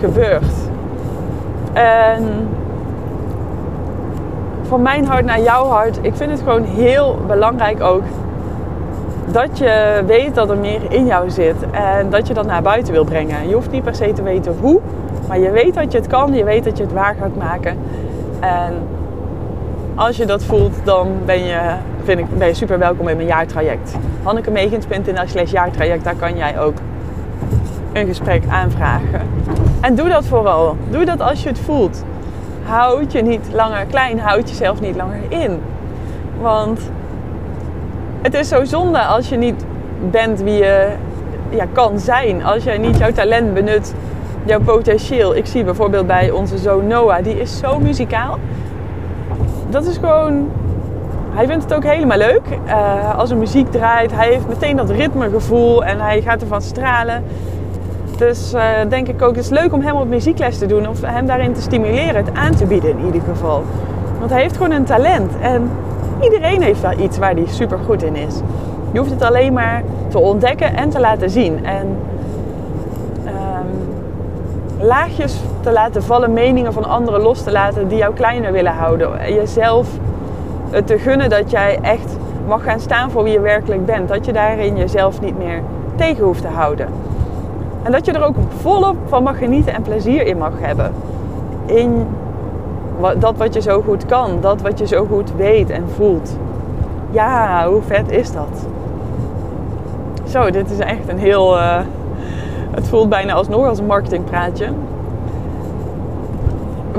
gebeurt. 0.00 0.54
En 1.72 2.48
van 4.62 4.82
mijn 4.82 5.06
hart 5.06 5.24
naar 5.24 5.40
jouw 5.40 5.66
hart, 5.66 5.98
ik 6.02 6.16
vind 6.16 6.30
het 6.30 6.40
gewoon 6.40 6.64
heel 6.64 7.18
belangrijk 7.26 7.82
ook 7.82 8.02
dat 9.26 9.58
je 9.58 10.02
weet 10.06 10.34
dat 10.34 10.50
er 10.50 10.56
meer 10.56 10.80
in 10.88 11.06
jou 11.06 11.30
zit 11.30 11.56
en 11.70 12.10
dat 12.10 12.26
je 12.26 12.34
dat 12.34 12.46
naar 12.46 12.62
buiten 12.62 12.92
wil 12.92 13.04
brengen. 13.04 13.48
Je 13.48 13.54
hoeft 13.54 13.70
niet 13.70 13.82
per 13.82 13.94
se 13.94 14.12
te 14.12 14.22
weten 14.22 14.56
hoe, 14.60 14.80
maar 15.28 15.38
je 15.38 15.50
weet 15.50 15.74
dat 15.74 15.92
je 15.92 15.98
het 15.98 16.06
kan, 16.06 16.34
je 16.34 16.44
weet 16.44 16.64
dat 16.64 16.76
je 16.76 16.82
het 16.82 16.92
waar 16.92 17.16
gaat 17.20 17.36
maken. 17.36 17.78
En 18.40 18.72
als 19.98 20.16
je 20.16 20.26
dat 20.26 20.44
voelt, 20.44 20.74
dan 20.84 21.08
ben 21.24 21.44
je, 21.44 21.58
vind 22.04 22.18
ik, 22.18 22.38
ben 22.38 22.48
je 22.48 22.54
super 22.54 22.78
welkom 22.78 23.08
in 23.08 23.16
mijn 23.16 23.28
jaartraject. 23.28 23.96
Hannekemegens.nl 24.22 25.26
slash 25.26 25.50
jaartraject, 25.50 26.04
daar 26.04 26.14
kan 26.14 26.36
jij 26.36 26.60
ook 26.60 26.76
een 27.92 28.06
gesprek 28.06 28.42
aanvragen. 28.48 29.20
En 29.80 29.94
doe 29.94 30.08
dat 30.08 30.24
vooral. 30.24 30.76
Doe 30.90 31.04
dat 31.04 31.20
als 31.20 31.42
je 31.42 31.48
het 31.48 31.58
voelt. 31.58 32.04
Houd 32.64 33.12
je 33.12 33.22
niet 33.22 33.48
langer 33.52 33.84
klein, 33.86 34.18
houd 34.18 34.48
jezelf 34.48 34.80
niet 34.80 34.96
langer 34.96 35.20
in. 35.28 35.60
Want 36.40 36.80
het 38.22 38.34
is 38.34 38.48
zo 38.48 38.64
zonde 38.64 38.98
als 38.98 39.28
je 39.28 39.36
niet 39.36 39.64
bent 40.10 40.40
wie 40.40 40.56
je 40.56 40.88
ja, 41.50 41.64
kan 41.72 41.98
zijn. 41.98 42.44
Als 42.44 42.64
jij 42.64 42.78
niet 42.78 42.98
jouw 42.98 43.12
talent 43.12 43.54
benut, 43.54 43.94
jouw 44.44 44.60
potentieel. 44.60 45.36
Ik 45.36 45.46
zie 45.46 45.64
bijvoorbeeld 45.64 46.06
bij 46.06 46.30
onze 46.30 46.58
zoon 46.58 46.86
Noah, 46.86 47.24
die 47.24 47.40
is 47.40 47.58
zo 47.58 47.78
muzikaal 47.78 48.38
dat 49.70 49.86
is 49.86 49.96
gewoon. 49.96 50.50
Hij 51.30 51.46
vindt 51.46 51.62
het 51.62 51.74
ook 51.74 51.84
helemaal 51.84 52.18
leuk. 52.18 52.42
Uh, 52.66 53.18
als 53.18 53.30
er 53.30 53.36
muziek 53.36 53.70
draait, 53.70 54.12
hij 54.12 54.28
heeft 54.28 54.48
meteen 54.48 54.76
dat 54.76 54.90
ritmegevoel 54.90 55.84
en 55.84 56.00
hij 56.00 56.22
gaat 56.22 56.40
ervan 56.40 56.62
stralen. 56.62 57.24
Dus 58.16 58.54
uh, 58.54 58.62
denk 58.88 59.08
ik 59.08 59.22
ook, 59.22 59.34
het 59.36 59.44
is 59.44 59.50
leuk 59.50 59.72
om 59.72 59.80
hem 59.80 59.96
op 59.96 60.08
muziekles 60.08 60.58
te 60.58 60.66
doen 60.66 60.88
of 60.88 61.00
hem 61.00 61.26
daarin 61.26 61.52
te 61.52 61.60
stimuleren, 61.60 62.24
het 62.24 62.34
aan 62.34 62.54
te 62.54 62.66
bieden 62.66 62.90
in 62.90 63.04
ieder 63.04 63.20
geval. 63.28 63.62
Want 64.18 64.30
hij 64.30 64.40
heeft 64.40 64.56
gewoon 64.56 64.72
een 64.72 64.84
talent 64.84 65.32
en 65.40 65.70
iedereen 66.20 66.62
heeft 66.62 66.80
wel 66.80 66.98
iets 66.98 67.18
waar 67.18 67.32
hij 67.32 67.46
super 67.46 67.78
goed 67.86 68.02
in 68.02 68.16
is. 68.16 68.40
Je 68.92 68.98
hoeft 68.98 69.10
het 69.10 69.22
alleen 69.22 69.52
maar 69.52 69.82
te 70.08 70.18
ontdekken 70.18 70.76
en 70.76 70.90
te 70.90 71.00
laten 71.00 71.30
zien. 71.30 71.64
En 71.64 71.96
laagjes 74.80 75.40
te 75.68 75.74
laten 75.74 76.02
vallen, 76.02 76.32
meningen 76.32 76.72
van 76.72 76.84
anderen 76.84 77.20
los 77.20 77.42
te 77.42 77.52
laten 77.52 77.88
die 77.88 77.98
jou 77.98 78.14
kleiner 78.14 78.52
willen 78.52 78.72
houden. 78.72 79.20
En 79.20 79.34
jezelf 79.34 79.88
te 80.84 80.98
gunnen 80.98 81.30
dat 81.30 81.50
jij 81.50 81.78
echt 81.82 82.16
mag 82.46 82.62
gaan 82.62 82.80
staan 82.80 83.10
voor 83.10 83.22
wie 83.22 83.32
je 83.32 83.40
werkelijk 83.40 83.86
bent. 83.86 84.08
Dat 84.08 84.26
je 84.26 84.32
daarin 84.32 84.76
jezelf 84.76 85.20
niet 85.20 85.38
meer 85.38 85.62
tegen 85.96 86.24
hoeft 86.24 86.42
te 86.42 86.48
houden. 86.48 86.88
En 87.82 87.92
dat 87.92 88.06
je 88.06 88.12
er 88.12 88.24
ook 88.24 88.34
volop 88.60 88.96
van 89.06 89.22
mag 89.22 89.38
genieten 89.38 89.74
en 89.74 89.82
plezier 89.82 90.26
in 90.26 90.38
mag 90.38 90.52
hebben. 90.60 90.92
In 91.64 92.06
dat 93.18 93.36
wat 93.36 93.54
je 93.54 93.60
zo 93.60 93.82
goed 93.82 94.06
kan, 94.06 94.38
dat 94.40 94.62
wat 94.62 94.78
je 94.78 94.86
zo 94.86 95.06
goed 95.10 95.32
weet 95.36 95.70
en 95.70 95.84
voelt. 95.96 96.36
Ja, 97.10 97.66
hoe 97.68 97.82
vet 97.82 98.10
is 98.10 98.32
dat? 98.32 98.66
Zo, 100.28 100.50
dit 100.50 100.70
is 100.70 100.78
echt 100.78 101.08
een 101.08 101.18
heel. 101.18 101.56
Uh, 101.56 101.78
het 102.70 102.88
voelt 102.88 103.08
bijna 103.08 103.32
alsnog 103.32 103.66
als 103.66 103.78
een 103.78 103.86
marketingpraatje. 103.86 104.68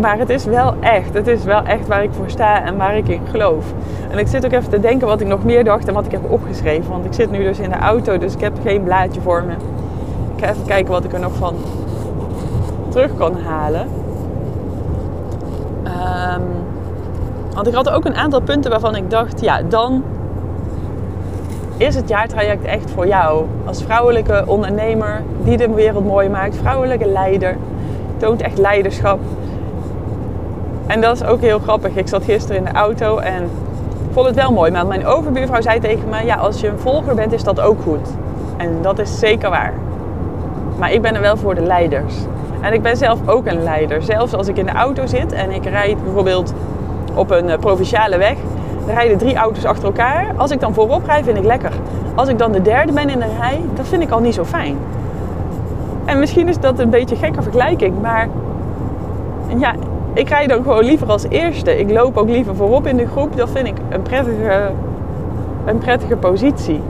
Maar 0.01 0.17
het 0.17 0.29
is 0.29 0.45
wel 0.45 0.73
echt. 0.79 1.13
Het 1.13 1.27
is 1.27 1.43
wel 1.43 1.63
echt 1.63 1.87
waar 1.87 2.03
ik 2.03 2.09
voor 2.11 2.29
sta 2.29 2.63
en 2.63 2.77
waar 2.77 2.97
ik 2.97 3.07
in 3.07 3.21
geloof. 3.29 3.73
En 4.11 4.17
ik 4.17 4.27
zit 4.27 4.45
ook 4.45 4.51
even 4.51 4.69
te 4.69 4.79
denken 4.79 5.07
wat 5.07 5.21
ik 5.21 5.27
nog 5.27 5.43
meer 5.43 5.63
dacht 5.63 5.87
en 5.87 5.93
wat 5.93 6.05
ik 6.05 6.11
heb 6.11 6.31
opgeschreven. 6.31 6.91
Want 6.91 7.05
ik 7.05 7.13
zit 7.13 7.31
nu 7.31 7.43
dus 7.43 7.59
in 7.59 7.69
de 7.69 7.77
auto, 7.77 8.17
dus 8.17 8.33
ik 8.33 8.41
heb 8.41 8.53
geen 8.63 8.83
blaadje 8.83 9.21
voor 9.21 9.43
me. 9.43 9.53
Ik 10.35 10.43
ga 10.43 10.49
even 10.49 10.65
kijken 10.65 10.91
wat 10.91 11.03
ik 11.03 11.13
er 11.13 11.19
nog 11.19 11.35
van 11.35 11.55
terug 12.89 13.15
kan 13.17 13.37
halen. 13.37 13.87
Um, 15.83 16.43
want 17.53 17.67
ik 17.67 17.73
had 17.73 17.89
ook 17.89 18.05
een 18.05 18.15
aantal 18.15 18.41
punten 18.41 18.71
waarvan 18.71 18.95
ik 18.95 19.09
dacht, 19.09 19.41
ja, 19.41 19.61
dan 19.61 20.03
is 21.77 21.95
het 21.95 22.09
jaartraject 22.09 22.63
echt 22.63 22.91
voor 22.91 23.07
jou. 23.07 23.45
Als 23.65 23.83
vrouwelijke 23.83 24.43
ondernemer 24.45 25.21
die 25.43 25.57
de 25.57 25.73
wereld 25.73 26.05
mooi 26.05 26.29
maakt, 26.29 26.55
vrouwelijke 26.55 27.05
leider, 27.05 27.57
toont 28.17 28.41
echt 28.41 28.57
leiderschap. 28.57 29.19
En 30.89 31.01
dat 31.01 31.15
is 31.15 31.23
ook 31.23 31.41
heel 31.41 31.59
grappig. 31.59 31.95
Ik 31.95 32.07
zat 32.07 32.23
gisteren 32.23 32.57
in 32.57 32.63
de 32.63 32.71
auto 32.71 33.17
en 33.17 33.49
vond 34.11 34.25
het 34.25 34.35
wel 34.35 34.51
mooi, 34.51 34.71
maar 34.71 34.87
mijn 34.87 35.05
overbuurvrouw 35.05 35.61
zei 35.61 35.79
tegen 35.79 36.09
me: 36.09 36.25
Ja, 36.25 36.35
als 36.35 36.61
je 36.61 36.67
een 36.67 36.79
volger 36.79 37.15
bent, 37.15 37.33
is 37.33 37.43
dat 37.43 37.59
ook 37.59 37.81
goed. 37.81 38.09
En 38.57 38.77
dat 38.81 38.99
is 38.99 39.19
zeker 39.19 39.49
waar. 39.49 39.73
Maar 40.79 40.91
ik 40.91 41.01
ben 41.01 41.15
er 41.15 41.21
wel 41.21 41.37
voor 41.37 41.55
de 41.55 41.61
leiders. 41.61 42.13
En 42.61 42.73
ik 42.73 42.81
ben 42.81 42.97
zelf 42.97 43.27
ook 43.27 43.45
een 43.45 43.63
leider. 43.63 44.03
Zelfs 44.03 44.33
als 44.33 44.47
ik 44.47 44.57
in 44.57 44.65
de 44.65 44.71
auto 44.71 45.05
zit 45.05 45.31
en 45.31 45.51
ik 45.51 45.65
rijd 45.65 46.03
bijvoorbeeld 46.03 46.53
op 47.13 47.31
een 47.31 47.49
eh, 47.49 47.59
provinciale 47.59 48.17
weg, 48.17 48.35
dan 48.85 48.95
rijden 48.95 49.17
drie 49.17 49.35
auto's 49.35 49.65
achter 49.65 49.85
elkaar. 49.85 50.25
Als 50.37 50.51
ik 50.51 50.59
dan 50.59 50.73
voorop 50.73 51.05
rijd, 51.05 51.25
vind 51.25 51.37
ik 51.37 51.43
lekker. 51.43 51.71
Als 52.15 52.29
ik 52.29 52.37
dan 52.37 52.51
de 52.51 52.61
derde 52.61 52.91
ben 52.91 53.09
in 53.09 53.19
de 53.19 53.35
rij, 53.39 53.61
dat 53.73 53.87
vind 53.87 54.01
ik 54.01 54.09
al 54.09 54.19
niet 54.19 54.33
zo 54.33 54.45
fijn. 54.45 54.77
En 56.05 56.19
misschien 56.19 56.47
is 56.47 56.59
dat 56.59 56.79
een 56.79 56.89
beetje 56.89 57.15
gekke 57.15 57.41
vergelijking, 57.41 58.01
maar 58.01 58.27
ja, 59.57 59.73
ik 60.13 60.29
rijd 60.29 60.49
dan 60.49 60.63
gewoon 60.63 60.83
liever 60.83 61.07
als 61.07 61.25
eerste. 61.29 61.79
Ik 61.79 61.91
loop 61.91 62.17
ook 62.17 62.29
liever 62.29 62.55
voorop 62.55 62.87
in 62.87 62.97
de 62.97 63.07
groep. 63.07 63.37
Dat 63.37 63.49
vind 63.49 63.67
ik 63.67 63.75
een 63.89 64.01
prettige, 64.01 64.71
een 65.65 65.77
prettige 65.77 66.15
positie. 66.15 66.81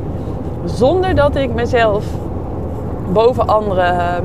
Zonder 0.65 1.15
dat 1.15 1.35
ik 1.35 1.53
mezelf 1.53 2.05
boven 3.13 3.47
anderen, 3.47 4.23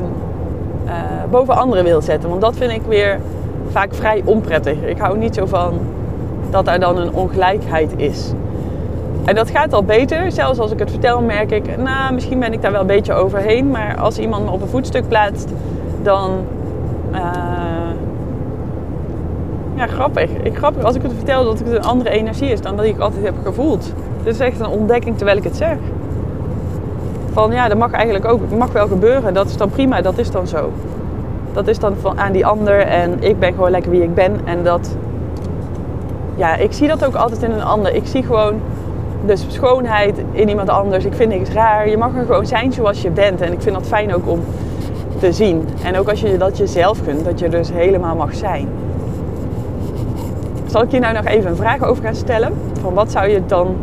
uh, 0.86 0.92
boven 1.30 1.56
anderen 1.56 1.84
wil 1.84 2.02
zetten. 2.02 2.28
Want 2.28 2.40
dat 2.40 2.56
vind 2.56 2.72
ik 2.72 2.82
weer 2.88 3.20
vaak 3.70 3.94
vrij 3.94 4.22
onprettig. 4.24 4.82
Ik 4.82 4.98
hou 4.98 5.18
niet 5.18 5.34
zo 5.34 5.46
van 5.46 5.72
dat 6.50 6.68
er 6.68 6.80
dan 6.80 6.96
een 6.96 7.14
ongelijkheid 7.14 7.92
is. 7.96 8.32
En 9.24 9.34
dat 9.34 9.50
gaat 9.50 9.72
al 9.72 9.84
beter. 9.84 10.32
Zelfs 10.32 10.58
als 10.58 10.72
ik 10.72 10.78
het 10.78 10.90
vertel, 10.90 11.20
merk 11.20 11.50
ik, 11.50 11.76
nou, 11.76 12.14
misschien 12.14 12.38
ben 12.38 12.52
ik 12.52 12.62
daar 12.62 12.72
wel 12.72 12.80
een 12.80 12.86
beetje 12.86 13.12
overheen. 13.12 13.70
Maar 13.70 13.96
als 13.96 14.18
iemand 14.18 14.44
me 14.44 14.50
op 14.50 14.62
een 14.62 14.68
voetstuk 14.68 15.08
plaatst, 15.08 15.52
dan. 16.02 16.30
Uh, 17.12 17.20
ja, 19.74 19.86
grappig. 19.86 20.30
Ik, 20.42 20.56
grappig 20.56 20.84
als 20.84 20.94
ik 20.94 21.02
het 21.02 21.12
vertel 21.12 21.44
dat 21.44 21.58
het 21.58 21.68
een 21.68 21.82
andere 21.82 22.10
energie 22.10 22.50
is 22.50 22.60
dan 22.60 22.76
dat 22.76 22.84
ik 22.84 22.98
altijd 22.98 23.24
heb 23.24 23.34
gevoeld. 23.44 23.92
Dit 24.22 24.34
is 24.34 24.40
echt 24.40 24.60
een 24.60 24.66
ontdekking 24.66 25.16
terwijl 25.16 25.36
ik 25.36 25.44
het 25.44 25.56
zeg. 25.56 25.76
Van 27.32 27.52
ja, 27.52 27.68
dat 27.68 27.78
mag 27.78 27.92
eigenlijk 27.92 28.24
ook, 28.24 28.40
mag 28.50 28.72
wel 28.72 28.88
gebeuren. 28.88 29.34
Dat 29.34 29.46
is 29.46 29.56
dan 29.56 29.70
prima, 29.70 30.00
dat 30.00 30.18
is 30.18 30.30
dan 30.30 30.46
zo. 30.46 30.72
Dat 31.52 31.68
is 31.68 31.78
dan 31.78 31.94
van, 32.00 32.18
aan 32.18 32.32
die 32.32 32.46
ander 32.46 32.78
en 32.78 33.22
ik 33.22 33.38
ben 33.38 33.52
gewoon 33.52 33.70
lekker 33.70 33.90
wie 33.90 34.02
ik 34.02 34.14
ben. 34.14 34.40
En 34.44 34.64
dat, 34.64 34.96
ja, 36.34 36.56
ik 36.56 36.72
zie 36.72 36.88
dat 36.88 37.04
ook 37.04 37.14
altijd 37.14 37.42
in 37.42 37.50
een 37.50 37.62
ander. 37.62 37.94
Ik 37.94 38.06
zie 38.06 38.22
gewoon 38.22 38.60
dus 39.26 39.44
schoonheid 39.48 40.22
in 40.32 40.48
iemand 40.48 40.68
anders. 40.68 41.04
Ik 41.04 41.14
vind 41.14 41.30
niks 41.30 41.50
raar. 41.50 41.88
Je 41.88 41.96
mag 41.96 42.16
er 42.16 42.24
gewoon 42.24 42.46
zijn 42.46 42.72
zoals 42.72 43.02
je 43.02 43.10
bent. 43.10 43.40
En 43.40 43.52
ik 43.52 43.62
vind 43.62 43.74
dat 43.74 43.86
fijn 43.86 44.14
ook 44.14 44.28
om 44.28 44.40
te 45.18 45.32
zien. 45.32 45.68
En 45.84 45.98
ook 45.98 46.08
als 46.08 46.20
je 46.20 46.36
dat 46.36 46.56
jezelf 46.56 47.04
kunt, 47.04 47.24
dat 47.24 47.38
je 47.38 47.48
dus 47.48 47.72
helemaal 47.72 48.16
mag 48.16 48.34
zijn. 48.34 48.68
Zal 50.74 50.82
ik 50.82 50.90
hier 50.90 51.00
nou 51.00 51.14
nog 51.14 51.24
even 51.24 51.50
een 51.50 51.56
vraag 51.56 51.82
over 51.82 52.04
gaan 52.04 52.14
stellen? 52.14 52.52
Van 52.80 52.94
wat 52.94 53.10
zou 53.10 53.28
je 53.28 53.42
dan, 53.46 53.76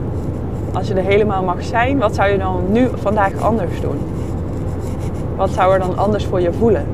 als 0.73 0.87
je 0.87 0.93
er 0.93 1.03
helemaal 1.03 1.43
mag 1.43 1.63
zijn, 1.63 1.97
wat 1.97 2.15
zou 2.15 2.29
je 2.29 2.37
dan 2.37 2.63
nu 2.69 2.87
vandaag 2.95 3.41
anders 3.41 3.81
doen? 3.81 3.97
Wat 5.35 5.49
zou 5.49 5.73
er 5.73 5.79
dan 5.79 5.97
anders 5.97 6.25
voor 6.25 6.41
je 6.41 6.53
voelen? 6.53 6.85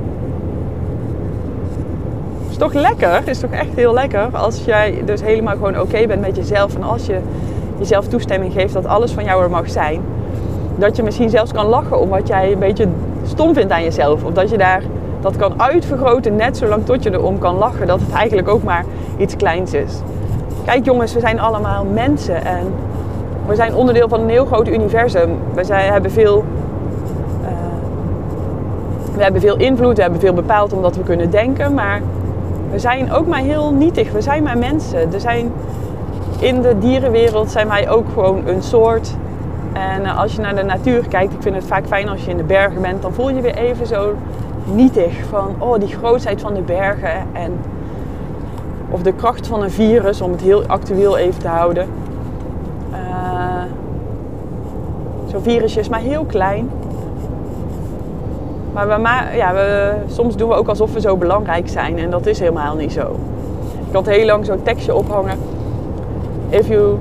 Is 2.49 2.57
toch 2.57 2.73
lekker? 2.73 3.21
Is 3.25 3.39
toch 3.39 3.51
echt 3.51 3.75
heel 3.75 3.93
lekker 3.93 4.27
als 4.31 4.65
jij 4.65 5.01
dus 5.05 5.21
helemaal 5.21 5.55
gewoon 5.55 5.79
oké 5.79 6.07
bent 6.07 6.21
met 6.21 6.35
jezelf 6.35 6.75
en 6.75 6.83
als 6.83 7.05
je 7.05 7.19
jezelf 7.77 8.07
toestemming 8.07 8.53
geeft 8.53 8.73
dat 8.73 8.85
alles 8.85 9.11
van 9.11 9.23
jou 9.23 9.43
er 9.43 9.49
mag 9.49 9.69
zijn. 9.69 10.01
Dat 10.75 10.95
je 10.95 11.03
misschien 11.03 11.29
zelfs 11.29 11.51
kan 11.51 11.65
lachen 11.65 11.99
om 11.99 12.09
wat 12.09 12.27
jij 12.27 12.51
een 12.51 12.59
beetje 12.59 12.87
stom 13.23 13.53
vindt 13.53 13.71
aan 13.71 13.83
jezelf. 13.83 14.23
Of 14.23 14.33
dat 14.33 14.49
je 14.49 14.57
daar 14.57 14.81
dat 15.21 15.35
kan 15.35 15.61
uitvergroten 15.61 16.35
net 16.35 16.57
zolang 16.57 16.85
tot 16.85 17.03
je 17.03 17.11
erom 17.11 17.39
kan 17.39 17.57
lachen. 17.57 17.87
Dat 17.87 17.99
het 17.99 18.11
eigenlijk 18.11 18.47
ook 18.47 18.63
maar 18.63 18.85
iets 19.17 19.35
kleins 19.35 19.73
is. 19.73 20.01
Kijk 20.65 20.85
jongens, 20.85 21.13
we 21.13 21.19
zijn 21.19 21.39
allemaal 21.39 21.85
mensen 21.85 22.45
en 22.45 22.73
we 23.47 23.55
zijn 23.55 23.75
onderdeel 23.75 24.09
van 24.09 24.21
een 24.21 24.29
heel 24.29 24.45
groot 24.45 24.67
universum. 24.67 25.37
We 25.53 25.63
zijn, 25.63 25.91
hebben 25.91 26.11
veel 26.11 26.45
uh, 27.41 27.47
we 29.15 29.23
hebben 29.23 29.41
veel 29.41 29.57
invloed, 29.57 29.95
we 29.95 30.01
hebben 30.01 30.19
veel 30.19 30.33
bepaald 30.33 30.73
omdat 30.73 30.95
we 30.95 31.03
kunnen 31.03 31.29
denken, 31.29 31.73
maar 31.73 32.01
we 32.71 32.79
zijn 32.79 33.11
ook 33.11 33.27
maar 33.27 33.39
heel 33.39 33.73
nietig. 33.73 34.11
We 34.11 34.21
zijn 34.21 34.43
maar 34.43 34.57
mensen. 34.57 35.13
Er 35.13 35.19
zijn 35.19 35.51
in 36.39 36.61
de 36.61 36.77
dierenwereld 36.79 37.51
zijn 37.51 37.67
wij 37.67 37.89
ook 37.89 38.05
gewoon 38.13 38.47
een 38.47 38.63
soort. 38.63 39.15
En 39.73 40.05
eh, 40.05 40.19
als 40.19 40.35
je 40.35 40.41
naar 40.41 40.55
de 40.55 40.63
natuur 40.63 41.07
kijkt, 41.07 41.33
ik 41.33 41.41
vind 41.41 41.55
het 41.55 41.65
vaak 41.65 41.87
fijn 41.87 42.09
als 42.09 42.25
je 42.25 42.31
in 42.31 42.37
de 42.37 42.43
bergen 42.43 42.81
bent, 42.81 43.01
dan 43.01 43.13
voel 43.13 43.29
je 43.29 43.41
weer 43.41 43.55
even 43.55 43.87
zo 43.87 44.13
nietig 44.73 45.23
van 45.29 45.55
oh, 45.57 45.79
die 45.79 45.95
grootheid 45.97 46.41
van 46.41 46.53
de 46.53 46.61
bergen. 46.61 47.25
En, 47.33 47.59
of 48.89 49.01
de 49.01 49.13
kracht 49.13 49.47
van 49.47 49.63
een 49.63 49.71
virus, 49.71 50.21
om 50.21 50.31
het 50.31 50.41
heel 50.41 50.63
actueel 50.65 51.17
even 51.17 51.41
te 51.41 51.47
houden. 51.47 51.87
Uh, 52.91 53.63
Zo'n 55.27 55.41
virusje 55.41 55.79
is 55.79 55.89
maar 55.89 55.99
heel 55.99 56.23
klein. 56.23 56.69
Maar 58.73 58.87
we, 58.87 58.93
ja, 59.37 59.53
we, 59.53 59.93
soms 60.07 60.35
doen 60.35 60.49
we 60.49 60.55
ook 60.55 60.67
alsof 60.67 60.93
we 60.93 60.99
zo 60.99 61.17
belangrijk 61.17 61.69
zijn 61.69 61.97
en 61.97 62.09
dat 62.09 62.25
is 62.25 62.39
helemaal 62.39 62.75
niet 62.75 62.91
zo. 62.91 63.15
Ik 63.87 63.93
had 63.93 64.05
heel 64.05 64.25
lang 64.25 64.45
zo'n 64.45 64.63
tekstje 64.63 64.95
ophangen 64.95 65.37
If 66.49 66.69
you 66.69 66.97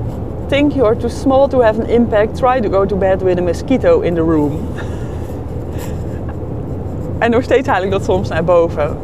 think 0.48 0.74
you're 0.74 0.96
too 0.96 1.08
small 1.08 1.48
to 1.48 1.60
have 1.60 1.78
an 1.78 1.86
impact, 1.86 2.36
try 2.36 2.60
to 2.60 2.68
go 2.68 2.84
to 2.84 2.96
bed 2.96 3.22
with 3.22 3.38
a 3.38 3.42
mosquito 3.42 4.00
in 4.00 4.14
the 4.14 4.22
room. 4.22 4.60
en 7.18 7.30
nog 7.30 7.42
steeds 7.42 7.68
haal 7.68 7.82
ik 7.82 7.90
dat 7.90 8.04
soms 8.04 8.28
naar 8.28 8.44
boven. 8.44 8.96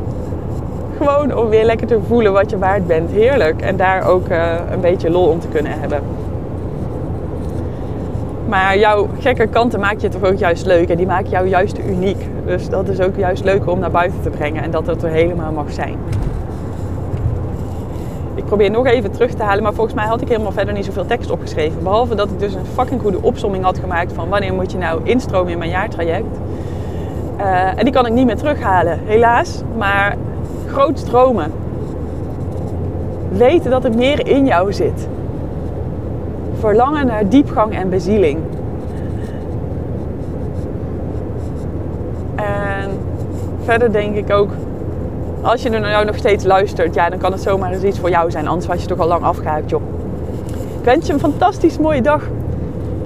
Gewoon 1.04 1.36
om 1.36 1.48
weer 1.48 1.64
lekker 1.64 1.86
te 1.86 1.98
voelen 2.06 2.32
wat 2.32 2.50
je 2.50 2.58
waard 2.58 2.86
bent. 2.86 3.10
Heerlijk. 3.10 3.62
En 3.62 3.76
daar 3.76 4.08
ook 4.08 4.28
uh, 4.28 4.54
een 4.72 4.80
beetje 4.80 5.10
lol 5.10 5.28
om 5.28 5.40
te 5.40 5.48
kunnen 5.48 5.72
hebben. 5.80 6.02
Maar 8.48 8.78
jouw 8.78 9.08
gekke 9.18 9.46
kanten 9.46 9.80
maak 9.80 9.98
je 9.98 10.08
toch 10.08 10.24
ook 10.24 10.38
juist 10.38 10.66
leuk. 10.66 10.88
En 10.88 10.96
die 10.96 11.06
maken 11.06 11.30
jou 11.30 11.48
juist 11.48 11.78
uniek. 11.78 12.26
Dus 12.46 12.68
dat 12.68 12.88
is 12.88 13.00
ook 13.00 13.16
juist 13.16 13.44
leuk 13.44 13.70
om 13.70 13.78
naar 13.78 13.90
buiten 13.90 14.20
te 14.22 14.30
brengen. 14.30 14.62
En 14.62 14.70
dat 14.70 14.86
het 14.86 15.02
er 15.02 15.10
helemaal 15.10 15.52
mag 15.52 15.72
zijn 15.72 15.98
probeer 18.56 18.70
nog 18.70 18.86
even 18.86 19.10
terug 19.10 19.34
te 19.34 19.42
halen. 19.42 19.62
Maar 19.62 19.72
volgens 19.74 19.94
mij 19.96 20.06
had 20.06 20.20
ik 20.20 20.28
helemaal 20.28 20.52
verder 20.52 20.74
niet 20.74 20.84
zoveel 20.84 21.06
tekst 21.06 21.30
opgeschreven. 21.30 21.82
Behalve 21.82 22.14
dat 22.14 22.30
ik 22.30 22.38
dus 22.38 22.54
een 22.54 22.66
fucking 22.66 23.00
goede 23.00 23.22
opsomming 23.22 23.64
had 23.64 23.78
gemaakt 23.78 24.12
van 24.12 24.28
wanneer 24.28 24.54
moet 24.54 24.72
je 24.72 24.78
nou 24.78 25.00
instromen 25.04 25.52
in 25.52 25.58
mijn 25.58 25.70
jaartraject. 25.70 26.38
Uh, 27.38 27.78
en 27.78 27.84
die 27.84 27.92
kan 27.92 28.06
ik 28.06 28.12
niet 28.12 28.26
meer 28.26 28.36
terughalen, 28.36 28.98
helaas. 29.04 29.62
Maar 29.76 30.16
groot 30.72 30.98
stromen. 30.98 31.52
Weten 33.28 33.70
dat 33.70 33.84
er 33.84 33.94
meer 33.94 34.26
in 34.26 34.46
jou 34.46 34.72
zit. 34.72 35.08
Verlangen 36.58 37.06
naar 37.06 37.28
diepgang 37.28 37.74
en 37.74 37.88
bezieling. 37.88 38.38
En 42.34 42.90
verder 43.64 43.92
denk 43.92 44.16
ik 44.16 44.30
ook 44.30 44.50
als 45.42 45.62
je 45.62 45.70
er 45.70 45.80
nou 45.80 46.04
nog 46.04 46.16
steeds 46.16 46.44
luistert, 46.44 46.94
ja, 46.94 47.10
dan 47.10 47.18
kan 47.18 47.32
het 47.32 47.42
zomaar 47.42 47.72
eens 47.72 47.82
iets 47.82 47.98
voor 47.98 48.10
jou 48.10 48.30
zijn. 48.30 48.48
Anders 48.48 48.66
was 48.66 48.80
je 48.80 48.86
toch 48.86 48.98
al 48.98 49.06
lang 49.06 49.22
afgehaakt, 49.22 49.70
joh. 49.70 49.82
Ik 50.78 50.84
wens 50.84 51.06
je 51.06 51.12
een 51.12 51.18
fantastisch 51.18 51.78
mooie 51.78 52.02
dag. 52.02 52.22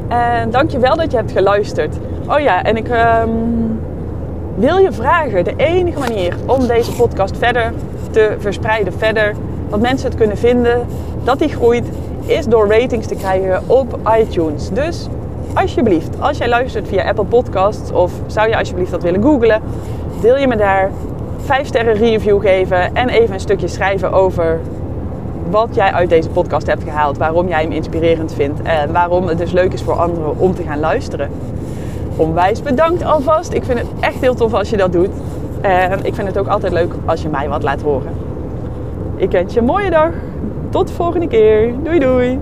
En 0.09 0.51
dank 0.51 0.71
je 0.71 0.79
wel 0.79 0.97
dat 0.97 1.11
je 1.11 1.17
hebt 1.17 1.33
geluisterd. 1.33 1.97
Oh 2.29 2.39
ja, 2.39 2.63
en 2.63 2.77
ik 2.77 2.89
ehm, 2.89 3.31
wil 4.57 4.77
je 4.77 4.93
vragen. 4.93 5.45
De 5.45 5.55
enige 5.57 5.99
manier 5.99 6.37
om 6.47 6.67
deze 6.67 6.93
podcast 6.93 7.37
verder 7.37 7.73
te 8.11 8.37
verspreiden, 8.39 8.93
verder, 8.93 9.35
dat 9.71 9.81
mensen 9.81 10.09
het 10.09 10.17
kunnen 10.19 10.37
vinden, 10.37 10.87
dat 11.25 11.39
die 11.39 11.49
groeit, 11.49 11.85
is 12.27 12.47
door 12.47 12.69
ratings 12.69 13.07
te 13.07 13.15
krijgen 13.15 13.63
op 13.67 13.99
iTunes. 14.19 14.71
Dus 14.71 15.09
alsjeblieft, 15.55 16.21
als 16.21 16.39
jij 16.39 16.49
luistert 16.49 16.89
via 16.89 17.09
Apple 17.09 17.25
Podcasts 17.25 17.91
of 17.91 18.13
zou 18.27 18.49
je 18.49 18.59
alsjeblieft 18.59 18.91
dat 18.91 19.03
willen 19.03 19.23
googlen, 19.23 19.63
deel 20.21 20.37
je 20.37 20.47
me 20.47 20.57
daar 20.57 20.91
5 21.37 21.67
sterren 21.67 21.95
review 21.95 22.41
geven 22.41 22.95
en 22.95 23.09
even 23.09 23.35
een 23.35 23.41
stukje 23.41 23.69
schrijven 23.69 24.13
over 24.13 24.61
wat 25.51 25.69
jij 25.75 25.93
uit 25.93 26.09
deze 26.09 26.29
podcast 26.29 26.67
hebt 26.67 26.83
gehaald. 26.83 27.19
Waarom 27.19 27.49
jij 27.49 27.63
hem 27.63 27.73
inspirerend 27.73 28.35
vindt 28.35 28.63
en 28.63 28.93
waarom 28.93 29.27
het 29.27 29.39
dus 29.39 29.53
leuk 29.53 29.73
is 29.73 29.83
voor 29.83 29.95
anderen 29.95 30.39
om 30.39 30.55
te 30.55 30.63
gaan 30.63 30.81
luisteren. 30.81 31.31
Onwijs 32.17 32.63
bedankt 32.63 33.05
alvast. 33.05 33.53
Ik 33.53 33.65
vind 33.65 33.79
het 33.79 33.89
echt 34.01 34.21
heel 34.21 34.35
tof 34.35 34.55
als 34.55 34.71
je 34.71 34.77
dat 34.77 34.93
doet. 34.93 35.11
En 35.61 36.05
ik 36.05 36.15
vind 36.15 36.29
het 36.29 36.39
ook 36.39 36.47
altijd 36.47 36.73
leuk 36.73 36.93
als 37.05 37.23
je 37.23 37.29
mij 37.29 37.49
wat 37.49 37.63
laat 37.63 37.83
horen. 37.83 38.13
Ik 39.17 39.31
wens 39.31 39.55
je 39.55 39.61
een 39.61 39.67
mooie 39.67 39.91
dag. 39.91 40.11
Tot 40.71 40.89
de 40.89 40.95
volgende 40.95 41.29
keer. 41.29 41.75
Doei 41.83 41.99
doei. 41.99 42.41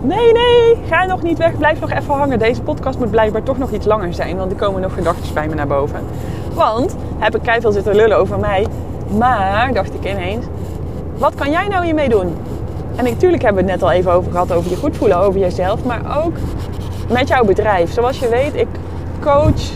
Nee, 0.00 0.32
nee, 0.32 0.76
ga 0.88 1.04
nog 1.04 1.22
niet 1.22 1.38
weg. 1.38 1.58
Blijf 1.58 1.80
nog 1.80 1.90
even 1.90 2.14
hangen. 2.14 2.38
Deze 2.38 2.62
podcast 2.62 2.98
moet 2.98 3.10
blijkbaar 3.10 3.42
toch 3.42 3.58
nog 3.58 3.70
iets 3.70 3.86
langer 3.86 4.14
zijn, 4.14 4.36
want 4.36 4.50
er 4.50 4.56
komen 4.56 4.80
nog 4.80 4.94
gedachten 4.94 5.34
bij 5.34 5.48
me 5.48 5.54
naar 5.54 5.66
boven. 5.66 6.00
Want 6.54 6.96
heb 7.18 7.36
ik 7.36 7.42
keihard 7.42 7.74
zitten 7.74 7.94
lullen 7.94 8.18
over 8.18 8.38
mij. 8.38 8.66
Maar, 9.18 9.72
dacht 9.72 9.94
ik 9.94 10.10
ineens, 10.10 10.44
wat 11.18 11.34
kan 11.34 11.50
jij 11.50 11.68
nou 11.68 11.84
hiermee 11.84 12.08
doen? 12.08 12.36
En 12.96 13.04
natuurlijk 13.04 13.42
hebben 13.42 13.64
we 13.64 13.70
het 13.70 13.80
net 13.80 13.90
al 13.90 13.96
even 13.96 14.12
over 14.12 14.30
gehad, 14.32 14.52
over 14.52 14.70
je 14.70 14.76
goed 14.76 14.96
voelen, 14.96 15.18
over 15.18 15.40
jezelf. 15.40 15.84
Maar 15.84 16.24
ook 16.24 16.34
met 17.08 17.28
jouw 17.28 17.44
bedrijf. 17.44 17.92
Zoals 17.92 18.18
je 18.18 18.28
weet, 18.28 18.54
ik 18.54 18.68
coach, 19.20 19.72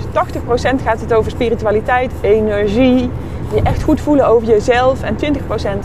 80% 0.78 0.83
gaat 0.85 1.00
het 1.00 1.14
over 1.14 1.30
spiritualiteit, 1.30 2.12
energie, 2.21 3.11
je 3.54 3.62
echt 3.62 3.83
goed 3.83 4.00
voelen 4.00 4.26
over 4.26 4.49
jezelf 4.49 5.02
en 5.02 5.16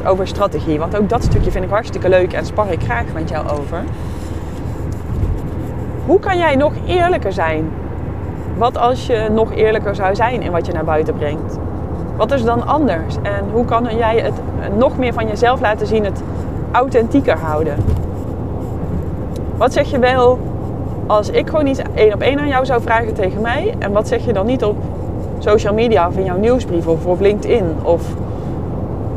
20% 0.01 0.05
over 0.05 0.27
strategie. 0.27 0.79
Want 0.79 0.97
ook 0.97 1.09
dat 1.09 1.23
stukje 1.23 1.51
vind 1.51 1.63
ik 1.63 1.69
hartstikke 1.69 2.09
leuk 2.09 2.33
en 2.33 2.45
spar 2.45 2.71
ik 2.71 2.83
graag 2.83 3.05
met 3.13 3.29
jou 3.29 3.49
over. 3.49 3.83
Hoe 6.05 6.19
kan 6.19 6.37
jij 6.37 6.55
nog 6.55 6.73
eerlijker 6.87 7.33
zijn? 7.33 7.69
Wat 8.57 8.77
als 8.77 9.05
je 9.05 9.27
nog 9.31 9.53
eerlijker 9.53 9.95
zou 9.95 10.15
zijn 10.15 10.41
in 10.41 10.51
wat 10.51 10.65
je 10.65 10.71
naar 10.71 10.83
buiten 10.83 11.13
brengt? 11.13 11.57
Wat 12.15 12.31
is 12.31 12.43
dan 12.43 12.67
anders? 12.67 13.15
En 13.21 13.45
hoe 13.51 13.65
kan 13.65 13.97
jij 13.97 14.19
het 14.19 14.33
nog 14.77 14.97
meer 14.97 15.13
van 15.13 15.27
jezelf 15.27 15.61
laten 15.61 15.87
zien, 15.87 16.05
het 16.05 16.21
authentieker 16.71 17.37
houden? 17.37 17.75
Wat 19.57 19.73
zeg 19.73 19.91
je 19.91 19.99
wel 19.99 20.39
als 21.07 21.29
ik 21.29 21.49
gewoon 21.49 21.67
iets 21.67 21.81
één 21.93 22.13
op 22.13 22.21
één 22.21 22.39
aan 22.39 22.47
jou 22.47 22.65
zou 22.65 22.81
vragen 22.81 23.13
tegen 23.13 23.41
mij? 23.41 23.73
En 23.79 23.91
wat 23.91 24.07
zeg 24.07 24.25
je 24.25 24.33
dan 24.33 24.45
niet 24.45 24.63
op 24.63 24.75
social 25.39 25.73
media 25.73 26.07
of 26.07 26.17
in 26.17 26.25
jouw 26.25 26.37
nieuwsbrief 26.37 26.87
of 26.87 27.05
op 27.05 27.19
LinkedIn 27.19 27.65
of 27.83 28.01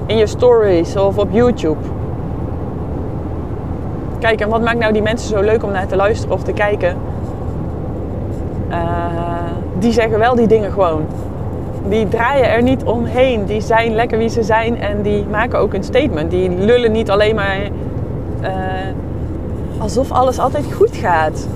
in 0.07 0.17
je 0.17 0.27
stories 0.27 0.97
of 0.97 1.19
op 1.19 1.29
YouTube? 1.31 1.79
Kijk, 4.19 4.41
en 4.41 4.49
wat 4.49 4.63
maakt 4.63 4.79
nou 4.79 4.93
die 4.93 5.03
mensen 5.03 5.29
zo 5.29 5.41
leuk 5.41 5.63
om 5.63 5.71
naar 5.71 5.87
te 5.87 5.97
luisteren 5.97 6.35
of 6.35 6.43
te 6.43 6.53
kijken? 6.53 6.97
Uh, 8.71 8.77
die 9.79 9.93
zeggen 9.93 10.19
wel 10.19 10.35
die 10.35 10.47
dingen 10.47 10.73
gewoon. 10.73 11.07
Die 11.89 12.09
draaien 12.09 12.51
er 12.51 12.63
niet 12.63 12.85
omheen. 12.85 13.45
Die 13.45 13.61
zijn 13.61 13.95
lekker 13.95 14.19
wie 14.19 14.29
ze 14.29 14.43
zijn 14.43 14.81
en 14.81 15.03
die 15.03 15.27
maken 15.31 15.59
ook 15.59 15.75
een 15.75 15.85
statement. 15.85 16.31
Die 16.31 16.51
lullen 16.51 16.93
niet 16.93 17.11
alleen 17.11 17.35
maar 17.35 17.59
uh, 18.43 18.49
alsof 19.79 20.13
alles 20.13 20.39
altijd 20.39 20.73
goed 20.73 20.97
gaat. 20.97 21.49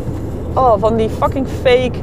Oh, 0.59 0.75
van 0.79 0.97
die 0.97 1.09
fucking 1.09 1.47
fake 1.49 1.99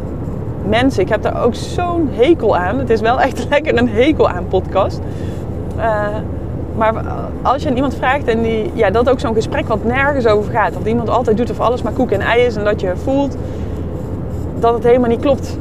mensen. 0.68 1.02
Ik 1.02 1.10
heb 1.10 1.22
daar 1.22 1.44
ook 1.44 1.56
zo'n 1.56 2.10
hekel 2.12 2.58
aan. 2.58 2.80
Het 2.80 2.90
is 2.90 3.02
wel 3.02 3.22
echt 3.22 3.46
lekker 3.50 3.78
een 3.78 3.90
hekel 3.90 4.30
aan 4.30 4.48
podcast. 4.48 5.00
Uh, 5.78 6.08
maar 6.76 6.94
als 7.42 7.64
je 7.64 7.70
aan 7.70 7.76
iemand 7.76 7.96
vraagt 7.96 8.28
en 8.28 8.42
die, 8.42 8.72
ja, 8.74 8.90
dat 8.90 9.10
ook 9.10 9.20
zo'n 9.20 9.34
gesprek 9.34 9.68
wat 9.68 9.84
nergens 9.84 10.28
over 10.28 10.52
gaat. 10.52 10.74
Dat 10.74 10.86
iemand 10.86 11.10
altijd 11.10 11.38
doet 11.38 11.52
of 11.52 11.60
alles 11.60 11.82
maar 11.82 11.94
koek 11.94 12.12
en 12.12 12.22
ei 12.22 12.46
is. 12.46 12.56
En 12.56 12.64
dat 12.64 12.82
je 12.82 12.96
voelt 12.96 13.38
dat 14.60 14.74
het 14.74 14.84
helemaal 14.84 15.10
niet 15.10 15.22
klopt. 15.22 15.58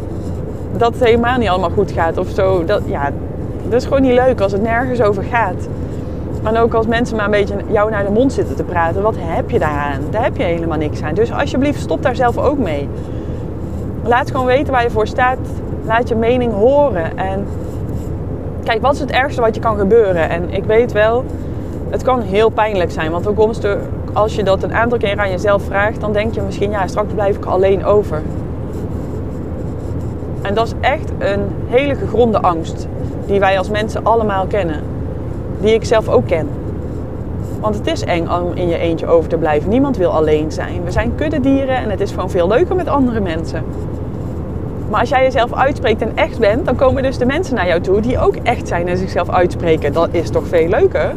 Dat 0.77 0.93
het 0.93 1.05
helemaal 1.05 1.39
niet 1.39 1.49
allemaal 1.49 1.71
goed 1.71 1.93
gaat 1.93 2.19
of 2.19 2.29
zo. 2.29 2.65
Dat, 2.65 2.83
ja, 2.87 3.11
dat 3.69 3.81
is 3.81 3.85
gewoon 3.85 4.03
niet 4.03 4.13
leuk 4.13 4.41
als 4.41 4.53
het 4.53 4.63
nergens 4.63 5.01
over 5.01 5.23
gaat. 5.23 5.69
En 6.45 6.59
ook 6.59 6.75
als 6.75 6.87
mensen 6.87 7.17
maar 7.17 7.25
een 7.25 7.31
beetje 7.31 7.57
jou 7.71 7.91
naar 7.91 8.05
de 8.05 8.11
mond 8.11 8.33
zitten 8.33 8.57
te 8.57 8.63
praten. 8.63 9.03
Wat 9.03 9.15
heb 9.19 9.51
je 9.51 9.59
daaraan? 9.59 10.01
Daar 10.11 10.23
heb 10.23 10.37
je 10.37 10.43
helemaal 10.43 10.79
niks 10.79 11.03
aan. 11.03 11.15
Dus 11.15 11.33
alsjeblieft, 11.33 11.81
stop 11.81 12.03
daar 12.03 12.17
zelf 12.17 12.39
ook 12.39 12.59
mee. 12.59 12.89
Laat 14.05 14.31
gewoon 14.31 14.47
weten 14.47 14.73
waar 14.73 14.83
je 14.83 14.91
voor 14.91 15.07
staat. 15.07 15.39
Laat 15.85 16.09
je 16.09 16.15
mening 16.15 16.53
horen. 16.53 17.19
En 17.19 17.47
kijk, 18.65 18.83
wat 18.83 18.95
is 18.95 19.01
het 19.01 19.11
ergste 19.11 19.41
wat 19.41 19.55
je 19.55 19.61
kan 19.61 19.79
gebeuren? 19.79 20.29
En 20.29 20.51
ik 20.51 20.65
weet 20.65 20.93
wel, 20.93 21.25
het 21.91 22.03
kan 22.03 22.21
heel 22.21 22.49
pijnlijk 22.49 22.91
zijn. 22.91 23.11
Want 23.11 23.27
ook 23.27 23.55
als 24.13 24.35
je 24.35 24.43
dat 24.43 24.63
een 24.63 24.75
aantal 24.75 24.99
keer 24.99 25.19
aan 25.19 25.31
jezelf 25.31 25.63
vraagt, 25.63 26.01
dan 26.01 26.13
denk 26.13 26.35
je 26.35 26.41
misschien, 26.41 26.71
ja, 26.71 26.87
straks 26.87 27.13
blijf 27.13 27.37
ik 27.37 27.45
alleen 27.45 27.85
over. 27.85 28.23
En 30.43 30.55
dat 30.55 30.67
is 30.67 30.73
echt 30.81 31.13
een 31.19 31.41
hele 31.67 31.95
gegronde 31.95 32.41
angst 32.41 32.89
die 33.27 33.41
wij 33.41 33.59
als 33.59 33.71
mensen 33.71 34.05
allemaal 34.05 34.47
kennen. 34.47 34.94
Die 35.65 35.75
ik 35.75 35.85
zelf 35.85 36.09
ook 36.09 36.27
ken. 36.27 36.49
Want 37.61 37.75
het 37.75 37.87
is 37.87 38.03
eng 38.03 38.29
om 38.29 38.53
in 38.55 38.69
je 38.69 38.79
eentje 38.79 39.07
over 39.07 39.29
te 39.29 39.37
blijven. 39.37 39.71
Niemand 39.71 39.97
wil 39.97 40.11
alleen 40.11 40.53
zijn. 40.53 40.85
We 40.85 40.91
zijn 40.91 41.15
kuddedieren 41.15 41.77
en 41.77 41.91
het 41.91 42.01
is 42.01 42.11
gewoon 42.11 42.31
veel 42.31 42.49
leuker 42.49 42.77
met 42.77 42.89
andere 42.89 43.21
mensen. 43.21 43.65
Maar 44.91 45.01
als 45.01 45.09
jij 45.09 45.23
jezelf 45.23 45.55
uitspreekt 45.55 46.03
en 46.03 46.13
echt 46.15 46.39
bent, 46.39 46.65
dan 46.65 46.77
komen 46.77 47.03
dus 47.03 47.19
de 47.19 47.27
mensen 47.27 47.55
naar 47.55 47.67
jou 47.67 47.81
toe 47.81 48.01
die 48.01 48.19
ook 48.19 48.37
echt 48.37 48.69
zijn 48.69 48.89
en 48.89 48.97
zichzelf 48.97 49.31
uitspreken. 49.31 49.93
Dat 49.93 50.09
is 50.11 50.31
toch 50.31 50.47
veel 50.49 50.69
leuker? 50.69 51.13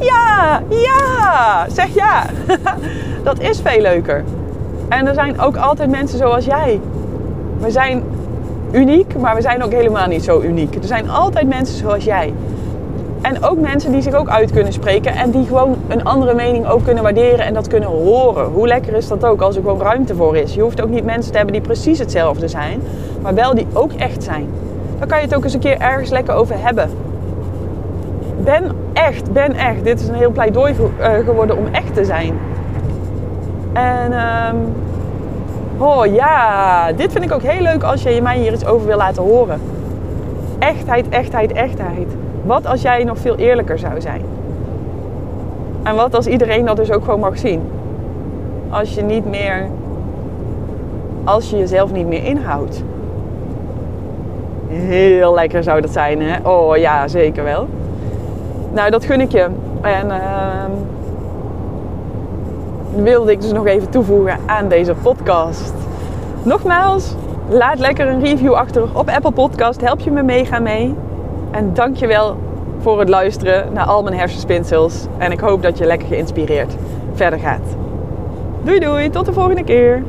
Ja, 0.00 0.62
ja, 0.68 1.66
zeg 1.68 1.94
ja. 1.94 2.24
dat 3.24 3.40
is 3.40 3.60
veel 3.60 3.80
leuker. 3.80 4.24
En 4.88 5.06
er 5.06 5.14
zijn 5.14 5.40
ook 5.40 5.56
altijd 5.56 5.90
mensen 5.90 6.18
zoals 6.18 6.44
jij. 6.44 6.80
We 7.58 7.70
zijn 7.70 8.02
uniek, 8.72 9.18
maar 9.18 9.34
we 9.34 9.40
zijn 9.40 9.62
ook 9.62 9.72
helemaal 9.72 10.06
niet 10.06 10.24
zo 10.24 10.40
uniek. 10.40 10.74
Er 10.74 10.84
zijn 10.84 11.10
altijd 11.10 11.48
mensen 11.48 11.76
zoals 11.76 12.04
jij. 12.04 12.32
En 13.26 13.44
ook 13.44 13.58
mensen 13.58 13.92
die 13.92 14.02
zich 14.02 14.14
ook 14.14 14.28
uit 14.28 14.50
kunnen 14.50 14.72
spreken 14.72 15.12
en 15.12 15.30
die 15.30 15.46
gewoon 15.46 15.76
een 15.88 16.04
andere 16.04 16.34
mening 16.34 16.66
ook 16.66 16.84
kunnen 16.84 17.02
waarderen 17.02 17.44
en 17.44 17.54
dat 17.54 17.68
kunnen 17.68 17.88
horen. 17.88 18.44
Hoe 18.44 18.66
lekker 18.66 18.94
is 18.94 19.08
dat 19.08 19.24
ook 19.24 19.40
als 19.40 19.56
er 19.56 19.62
gewoon 19.62 19.80
ruimte 19.80 20.14
voor 20.14 20.36
is. 20.36 20.54
Je 20.54 20.60
hoeft 20.60 20.82
ook 20.82 20.88
niet 20.88 21.04
mensen 21.04 21.30
te 21.30 21.36
hebben 21.36 21.54
die 21.54 21.64
precies 21.64 21.98
hetzelfde 21.98 22.48
zijn, 22.48 22.82
maar 23.22 23.34
wel 23.34 23.54
die 23.54 23.66
ook 23.72 23.92
echt 23.92 24.22
zijn. 24.22 24.48
Dan 24.98 25.08
kan 25.08 25.18
je 25.18 25.24
het 25.24 25.34
ook 25.34 25.44
eens 25.44 25.54
een 25.54 25.60
keer 25.60 25.78
ergens 25.78 26.10
lekker 26.10 26.34
over 26.34 26.54
hebben. 26.58 26.90
Ben 28.44 28.64
echt, 28.92 29.32
ben 29.32 29.52
echt. 29.54 29.84
Dit 29.84 30.00
is 30.00 30.08
een 30.08 30.14
heel 30.14 30.30
pleidooi 30.30 30.74
eh, 30.98 31.12
geworden 31.14 31.56
om 31.56 31.66
echt 31.72 31.94
te 31.94 32.04
zijn. 32.04 32.38
En 33.72 34.12
um, 34.12 34.74
oh 35.78 36.06
ja, 36.06 36.92
dit 36.92 37.12
vind 37.12 37.24
ik 37.24 37.32
ook 37.32 37.42
heel 37.42 37.62
leuk 37.62 37.82
als 37.82 38.02
je 38.02 38.22
mij 38.22 38.38
hier 38.38 38.52
iets 38.52 38.66
over 38.66 38.86
wil 38.86 38.96
laten 38.96 39.22
horen. 39.22 39.60
Echtheid, 40.58 41.08
echtheid, 41.08 41.52
echtheid. 41.52 42.25
Wat 42.46 42.66
als 42.66 42.82
jij 42.82 43.04
nog 43.04 43.18
veel 43.18 43.36
eerlijker 43.36 43.78
zou 43.78 44.00
zijn? 44.00 44.22
En 45.82 45.94
wat 45.94 46.14
als 46.14 46.26
iedereen 46.26 46.64
dat 46.64 46.76
dus 46.76 46.92
ook 46.92 47.04
gewoon 47.04 47.20
mag 47.20 47.38
zien? 47.38 47.62
Als 48.70 48.94
je 48.94 49.02
niet 49.02 49.30
meer. 49.30 49.68
Als 51.24 51.50
je 51.50 51.56
jezelf 51.56 51.92
niet 51.92 52.06
meer 52.06 52.24
inhoudt. 52.24 52.82
Heel 54.68 55.34
lekker 55.34 55.62
zou 55.62 55.80
dat 55.80 55.92
zijn, 55.92 56.22
hè? 56.22 56.48
Oh 56.48 56.76
ja, 56.76 57.08
zeker 57.08 57.44
wel. 57.44 57.68
Nou, 58.72 58.90
dat 58.90 59.04
gun 59.04 59.20
ik 59.20 59.30
je. 59.30 59.46
En 59.80 60.06
uh, 60.06 60.64
wilde 63.02 63.32
ik 63.32 63.40
dus 63.40 63.52
nog 63.52 63.66
even 63.66 63.90
toevoegen 63.90 64.38
aan 64.46 64.68
deze 64.68 64.94
podcast. 65.02 65.74
Nogmaals, 66.42 67.14
laat 67.48 67.78
lekker 67.78 68.08
een 68.08 68.20
review 68.20 68.52
achter 68.52 68.82
op 68.92 69.08
Apple 69.08 69.32
Podcast. 69.32 69.80
Help 69.80 70.00
je 70.00 70.10
me 70.10 70.22
mega 70.22 70.58
mee. 70.58 70.94
En 71.56 71.74
dankjewel 71.74 72.36
voor 72.78 72.98
het 72.98 73.08
luisteren 73.08 73.72
naar 73.72 73.86
al 73.86 74.02
mijn 74.02 74.16
hersenspinsels. 74.16 75.06
En 75.18 75.32
ik 75.32 75.40
hoop 75.40 75.62
dat 75.62 75.78
je 75.78 75.86
lekker 75.86 76.08
geïnspireerd 76.08 76.74
verder 77.12 77.38
gaat. 77.38 77.76
Doei 78.62 78.78
doei, 78.78 79.10
tot 79.10 79.26
de 79.26 79.32
volgende 79.32 79.64
keer. 79.64 80.02